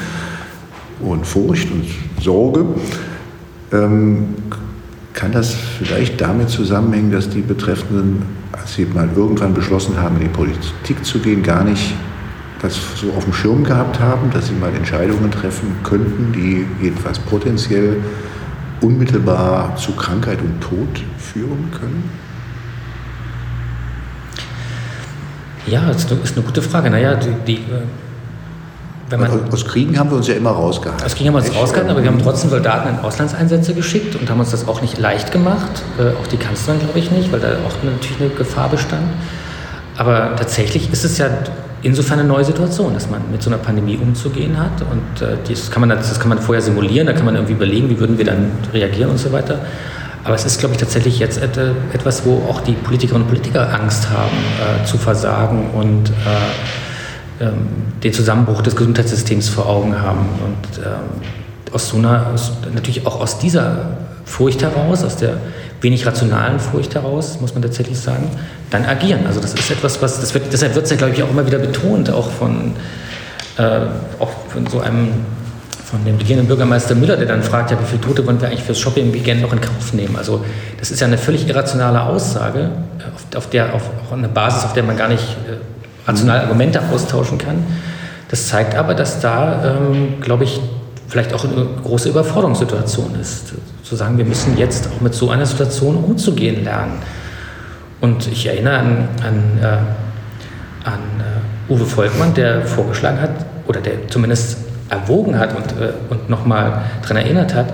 und 0.99 1.25
Furcht 1.25 1.71
und 1.71 1.85
Sorge. 2.21 2.65
Ähm, 3.71 4.35
kann 5.13 5.31
das 5.31 5.53
vielleicht 5.53 6.19
damit 6.19 6.49
zusammenhängen, 6.49 7.11
dass 7.11 7.29
die 7.29 7.41
Betreffenden, 7.41 8.23
als 8.51 8.75
sie 8.75 8.85
mal 8.85 9.09
irgendwann 9.15 9.53
beschlossen 9.53 10.01
haben, 10.01 10.15
in 10.15 10.23
die 10.23 10.27
Politik 10.29 11.05
zu 11.05 11.19
gehen, 11.19 11.43
gar 11.43 11.63
nicht 11.63 11.93
das 12.61 12.79
so 12.95 13.11
auf 13.11 13.25
dem 13.25 13.33
Schirm 13.33 13.63
gehabt 13.63 13.99
haben, 13.99 14.31
dass 14.31 14.47
sie 14.47 14.53
mal 14.53 14.73
Entscheidungen 14.73 15.29
treffen 15.31 15.75
könnten, 15.83 16.31
die 16.31 16.65
jedenfalls 16.81 17.19
potenziell 17.19 17.97
unmittelbar 18.81 19.75
zu 19.75 19.91
Krankheit 19.93 20.39
und 20.41 20.61
Tod 20.61 21.03
führen 21.17 21.69
können? 21.71 22.09
Ja, 25.67 25.85
das 25.87 26.05
ist 26.05 26.35
eine 26.35 26.45
gute 26.45 26.61
Frage. 26.61 26.89
Naja, 26.89 27.15
die, 27.15 27.33
die 27.45 27.55
äh, 27.55 27.83
wenn 29.09 29.19
man, 29.19 29.51
aus 29.51 29.65
Kriegen 29.65 29.99
haben 29.99 30.09
wir 30.09 30.17
uns 30.17 30.27
ja 30.27 30.33
immer 30.33 30.51
rausgehalten. 30.51 31.05
Aus 31.05 31.15
Kriegen 31.15 31.29
haben 31.29 31.35
wir 31.35 31.47
uns 31.47 31.55
rausgehalten, 31.55 31.91
aber 31.91 32.01
wir 32.01 32.09
haben 32.09 32.21
trotzdem 32.21 32.49
Soldaten 32.49 32.89
in 32.89 32.99
Auslandseinsätze 32.99 33.73
geschickt 33.73 34.15
und 34.15 34.29
haben 34.29 34.39
uns 34.39 34.51
das 34.51 34.67
auch 34.67 34.81
nicht 34.81 34.97
leicht 34.97 35.31
gemacht. 35.31 35.83
Äh, 35.99 36.19
auch 36.19 36.27
die 36.27 36.37
Kanzlerin, 36.37 36.79
glaube 36.79 36.97
ich, 36.99 37.11
nicht, 37.11 37.31
weil 37.31 37.39
da 37.39 37.49
auch 37.67 37.83
natürlich 37.83 38.19
eine 38.19 38.29
Gefahr 38.29 38.69
bestand. 38.69 39.03
Aber 39.97 40.35
tatsächlich 40.35 40.91
ist 40.91 41.05
es 41.05 41.17
ja 41.17 41.27
insofern 41.83 42.19
eine 42.19 42.27
neue 42.27 42.45
Situation, 42.45 42.93
dass 42.93 43.09
man 43.09 43.21
mit 43.31 43.43
so 43.43 43.49
einer 43.49 43.59
Pandemie 43.59 43.97
umzugehen 43.97 44.57
hat. 44.57 44.81
Und 44.81 45.21
äh, 45.21 45.37
das, 45.47 45.69
kann 45.69 45.81
man, 45.81 45.89
das 45.89 46.19
kann 46.19 46.29
man 46.29 46.39
vorher 46.39 46.61
simulieren, 46.61 47.05
da 47.05 47.13
kann 47.13 47.25
man 47.25 47.35
irgendwie 47.35 47.53
überlegen, 47.53 47.89
wie 47.89 47.99
würden 47.99 48.17
wir 48.17 48.25
dann 48.25 48.51
reagieren 48.73 49.11
und 49.11 49.19
so 49.19 49.31
weiter. 49.31 49.59
Aber 50.23 50.35
es 50.35 50.45
ist, 50.45 50.59
glaube 50.59 50.73
ich, 50.73 50.79
tatsächlich 50.79 51.19
jetzt 51.19 51.37
etwas, 51.37 52.25
wo 52.25 52.43
auch 52.49 52.61
die 52.61 52.73
Politikerinnen 52.73 53.23
und 53.23 53.29
Politiker 53.29 53.73
Angst 53.73 54.09
haben, 54.09 54.37
äh, 54.81 54.85
zu 54.85 54.97
versagen 54.97 55.69
und 55.71 56.09
äh, 56.09 57.43
ähm, 57.43 57.67
den 58.01 58.13
Zusammenbruch 58.13 58.61
des 58.61 58.75
Gesundheitssystems 58.75 59.49
vor 59.49 59.67
Augen 59.67 60.01
haben. 60.01 60.29
Und 60.43 60.77
ähm, 60.85 61.73
aus 61.73 61.89
so 61.89 61.97
einer, 61.97 62.27
aus, 62.33 62.53
natürlich 62.73 63.05
auch 63.05 63.19
aus 63.19 63.39
dieser 63.39 63.97
Furcht 64.23 64.61
heraus, 64.61 65.03
aus 65.03 65.17
der 65.17 65.37
wenig 65.81 66.05
rationalen 66.05 66.59
Furcht 66.59 66.95
heraus, 66.95 67.39
muss 67.41 67.53
man 67.53 67.61
tatsächlich 67.61 67.99
sagen, 67.99 68.29
dann 68.69 68.85
agieren. 68.85 69.27
Also 69.27 69.41
das 69.41 69.53
ist 69.53 69.69
etwas, 69.69 70.01
was, 70.01 70.21
das 70.21 70.33
wird, 70.33 70.53
deshalb 70.53 70.75
wird 70.75 70.85
es 70.85 70.91
ja, 70.91 70.97
glaube 70.97 71.13
ich, 71.13 71.21
auch 71.23 71.29
immer 71.29 71.45
wieder 71.45 71.59
betont, 71.59 72.09
auch 72.09 72.31
von, 72.31 72.73
äh, 73.57 73.79
auch 74.19 74.31
von 74.47 74.67
so 74.67 74.79
einem 74.79 75.09
von 75.93 76.03
dem 76.05 76.17
regierenden 76.17 76.47
Bürgermeister 76.47 76.95
Müller, 76.95 77.15
der 77.17 77.27
dann 77.27 77.43
fragt, 77.43 77.69
ja, 77.69 77.79
wie 77.79 77.85
viele 77.85 78.01
Tote 78.01 78.25
wollen 78.25 78.41
wir 78.41 78.47
eigentlich 78.47 78.63
fürs 78.63 78.79
Shopping 78.79 79.13
Weekend 79.13 79.43
noch 79.43 79.53
in 79.53 79.61
Kauf 79.61 79.93
nehmen? 79.93 80.15
Also 80.15 80.43
das 80.79 80.89
ist 80.89 80.99
ja 80.99 81.05
eine 81.05 81.19
völlig 81.19 81.47
irrationale 81.47 82.01
Aussage, 82.01 82.71
äh, 82.97 83.13
auf, 83.13 83.37
auf 83.37 83.49
der, 83.51 83.75
auf, 83.75 83.83
auf 84.01 84.11
eine 84.11 84.27
Basis, 84.27 84.63
auf 84.63 84.73
der 84.73 84.81
man 84.81 84.97
gar 84.97 85.07
nicht 85.07 85.21
äh, 85.21 86.09
rationale 86.09 86.41
Argumente 86.41 86.81
austauschen 86.91 87.37
kann. 87.37 87.63
Das 88.29 88.47
zeigt 88.47 88.73
aber, 88.73 88.95
dass 88.95 89.19
da, 89.19 89.77
ähm, 89.77 90.19
glaube 90.19 90.45
ich, 90.45 90.59
vielleicht 91.07 91.31
auch 91.31 91.43
eine 91.43 91.67
große 91.83 92.09
Überforderungssituation 92.09 93.15
ist. 93.21 93.53
Zu 93.83 93.95
sagen, 93.95 94.17
wir 94.17 94.25
müssen 94.25 94.57
jetzt 94.57 94.87
auch 94.87 94.99
mit 94.99 95.13
so 95.13 95.29
einer 95.29 95.45
Situation 95.45 95.97
umzugehen 95.97 96.63
lernen. 96.63 96.93
Und 98.01 98.27
ich 98.27 98.47
erinnere 98.47 98.77
an, 98.79 99.09
an, 99.23 99.43
äh, 99.61 100.87
an 100.87 100.99
äh, 101.69 101.71
Uwe 101.71 101.85
Volkmann, 101.85 102.33
der 102.33 102.65
vorgeschlagen 102.65 103.21
hat, 103.21 103.45
oder 103.67 103.79
der 103.79 104.07
zumindest 104.07 104.57
erwogen 104.93 105.37
hat 105.37 105.55
und, 105.55 105.71
äh, 105.81 105.93
und 106.09 106.29
nochmal 106.29 106.83
daran 107.01 107.17
erinnert 107.17 107.53
hat, 107.53 107.73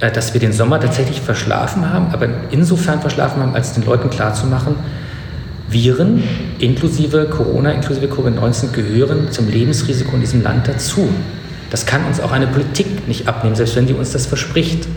äh, 0.00 0.10
dass 0.10 0.34
wir 0.34 0.40
den 0.40 0.52
Sommer 0.52 0.80
tatsächlich 0.80 1.20
verschlafen 1.20 1.92
haben, 1.92 2.08
aber 2.12 2.28
insofern 2.50 3.00
verschlafen 3.00 3.42
haben, 3.42 3.54
als 3.54 3.72
den 3.72 3.84
Leuten 3.84 4.10
klarzumachen, 4.10 4.74
Viren 5.68 6.22
inklusive 6.58 7.26
Corona, 7.26 7.70
inklusive 7.70 8.06
Covid-19 8.06 8.72
gehören 8.72 9.30
zum 9.30 9.48
Lebensrisiko 9.48 10.14
in 10.14 10.20
diesem 10.20 10.42
Land 10.42 10.66
dazu. 10.66 11.08
Das 11.70 11.86
kann 11.86 12.04
uns 12.06 12.20
auch 12.20 12.32
eine 12.32 12.48
Politik 12.48 13.06
nicht 13.06 13.28
abnehmen, 13.28 13.54
selbst 13.54 13.76
wenn 13.76 13.86
sie 13.86 13.94
uns 13.94 14.10
das 14.10 14.26
verspricht 14.26 14.88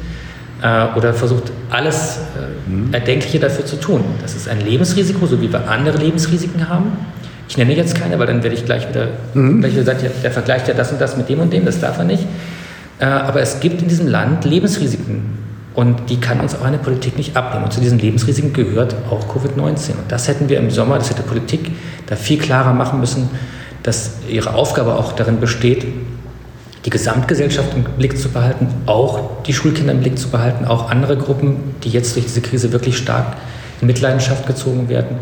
äh, 0.64 0.86
oder 0.96 1.14
versucht, 1.14 1.52
alles 1.70 2.18
äh, 2.18 2.70
mhm. 2.70 2.92
Erdenkliche 2.92 3.40
dafür 3.40 3.66
zu 3.66 3.80
tun. 3.80 4.04
Das 4.22 4.34
ist 4.34 4.50
ein 4.50 4.62
Lebensrisiko, 4.62 5.28
so 5.28 5.40
wie 5.42 5.52
wir 5.52 5.70
andere 5.70 5.98
Lebensrisiken 5.98 6.68
haben. 6.68 6.94
Ich 7.48 7.58
nenne 7.58 7.76
jetzt 7.76 7.96
keine, 7.96 8.18
weil 8.20 8.28
dann 8.28 8.42
werde 8.42 8.56
ich 8.56 8.66
gleich 8.66 8.88
wieder, 8.88 9.10
mhm. 9.34 9.62
gleich 9.62 9.74
wieder 9.74 9.84
sagen, 9.84 10.00
der 10.24 10.32
vergleicht 10.32 10.68
ja 10.68 10.74
das 10.74 10.92
und 10.92 11.02
das 11.02 11.18
mit 11.18 11.30
dem 11.30 11.40
und 11.40 11.52
dem, 11.52 11.66
das 11.66 11.80
darf 11.80 11.98
er 11.98 12.06
nicht. 12.06 12.26
Äh, 13.00 13.06
aber 13.06 13.42
es 13.42 13.60
gibt 13.60 13.82
in 13.82 13.88
diesem 13.88 14.08
Land 14.08 14.46
Lebensrisiken 14.46 15.38
und 15.76 16.10
die 16.10 16.20
kann 16.20 16.40
uns 16.40 16.56
auch 16.56 16.64
eine 16.64 16.78
Politik 16.78 17.18
nicht 17.18 17.36
abnehmen. 17.36 17.66
Und 17.66 17.74
zu 17.74 17.82
diesen 17.82 18.00
Lebensrisiken 18.00 18.54
gehört 18.54 18.96
auch 19.10 19.28
Covid-19. 19.28 19.92
Und 19.92 20.10
das 20.10 20.28
hätten 20.28 20.50
wir 20.50 20.58
im 20.58 20.70
Sommer, 20.70 20.98
das 20.98 21.10
hätte 21.10 21.24
Politik 21.24 21.72
da 22.08 22.16
viel 22.16 22.38
klarer 22.38 22.74
machen 22.74 23.00
müssen, 23.00 23.30
dass 23.82 24.18
ihre 24.30 24.54
Aufgabe 24.54 24.96
auch 24.96 25.14
darin 25.14 25.40
besteht, 25.40 25.86
die 26.86 26.90
Gesamtgesellschaft 26.90 27.70
im 27.76 27.84
Blick 27.84 28.18
zu 28.18 28.30
behalten, 28.30 28.68
auch 28.86 29.44
die 29.44 29.54
Schulkinder 29.54 29.94
im 29.94 30.02
Blick 30.02 30.18
zu 30.18 30.30
behalten, 30.30 30.66
auch 30.66 30.90
andere 30.90 31.18
Gruppen, 31.18 31.76
die 31.84 31.90
jetzt 31.90 32.16
durch 32.16 32.26
diese 32.26 32.42
Krise 32.42 32.72
wirklich 32.72 32.98
stark 32.98 33.38
in 33.82 33.88
Mitleidenschaft 33.88 34.46
gezogen 34.48 34.90
werden 34.90 35.18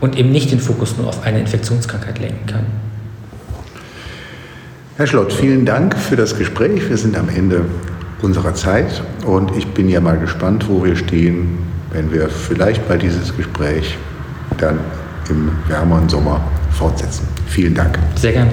und 0.00 0.16
eben 0.16 0.32
nicht 0.32 0.50
den 0.50 0.60
Fokus 0.60 0.96
nur 0.96 1.08
auf 1.08 1.24
eine 1.24 1.40
Infektionskrankheit 1.40 2.18
lenken 2.18 2.46
kann. 2.46 2.66
Herr 4.96 5.06
Schlott, 5.06 5.32
vielen 5.32 5.64
Dank 5.64 5.96
für 5.96 6.16
das 6.16 6.36
Gespräch. 6.36 6.88
Wir 6.88 6.96
sind 6.96 7.16
am 7.16 7.28
Ende 7.28 7.64
unserer 8.22 8.54
Zeit 8.54 9.02
und 9.24 9.56
ich 9.56 9.66
bin 9.68 9.88
ja 9.88 10.00
mal 10.00 10.18
gespannt, 10.18 10.66
wo 10.68 10.84
wir 10.84 10.96
stehen, 10.96 11.58
wenn 11.92 12.12
wir 12.12 12.28
vielleicht 12.28 12.86
bei 12.86 12.98
dieses 12.98 13.34
Gespräch 13.36 13.96
dann 14.58 14.78
im 15.30 15.50
wärmeren 15.68 16.08
Sommer 16.08 16.40
fortsetzen. 16.72 17.26
Vielen 17.46 17.74
Dank. 17.74 17.98
Sehr 18.16 18.32
gerne. 18.32 18.50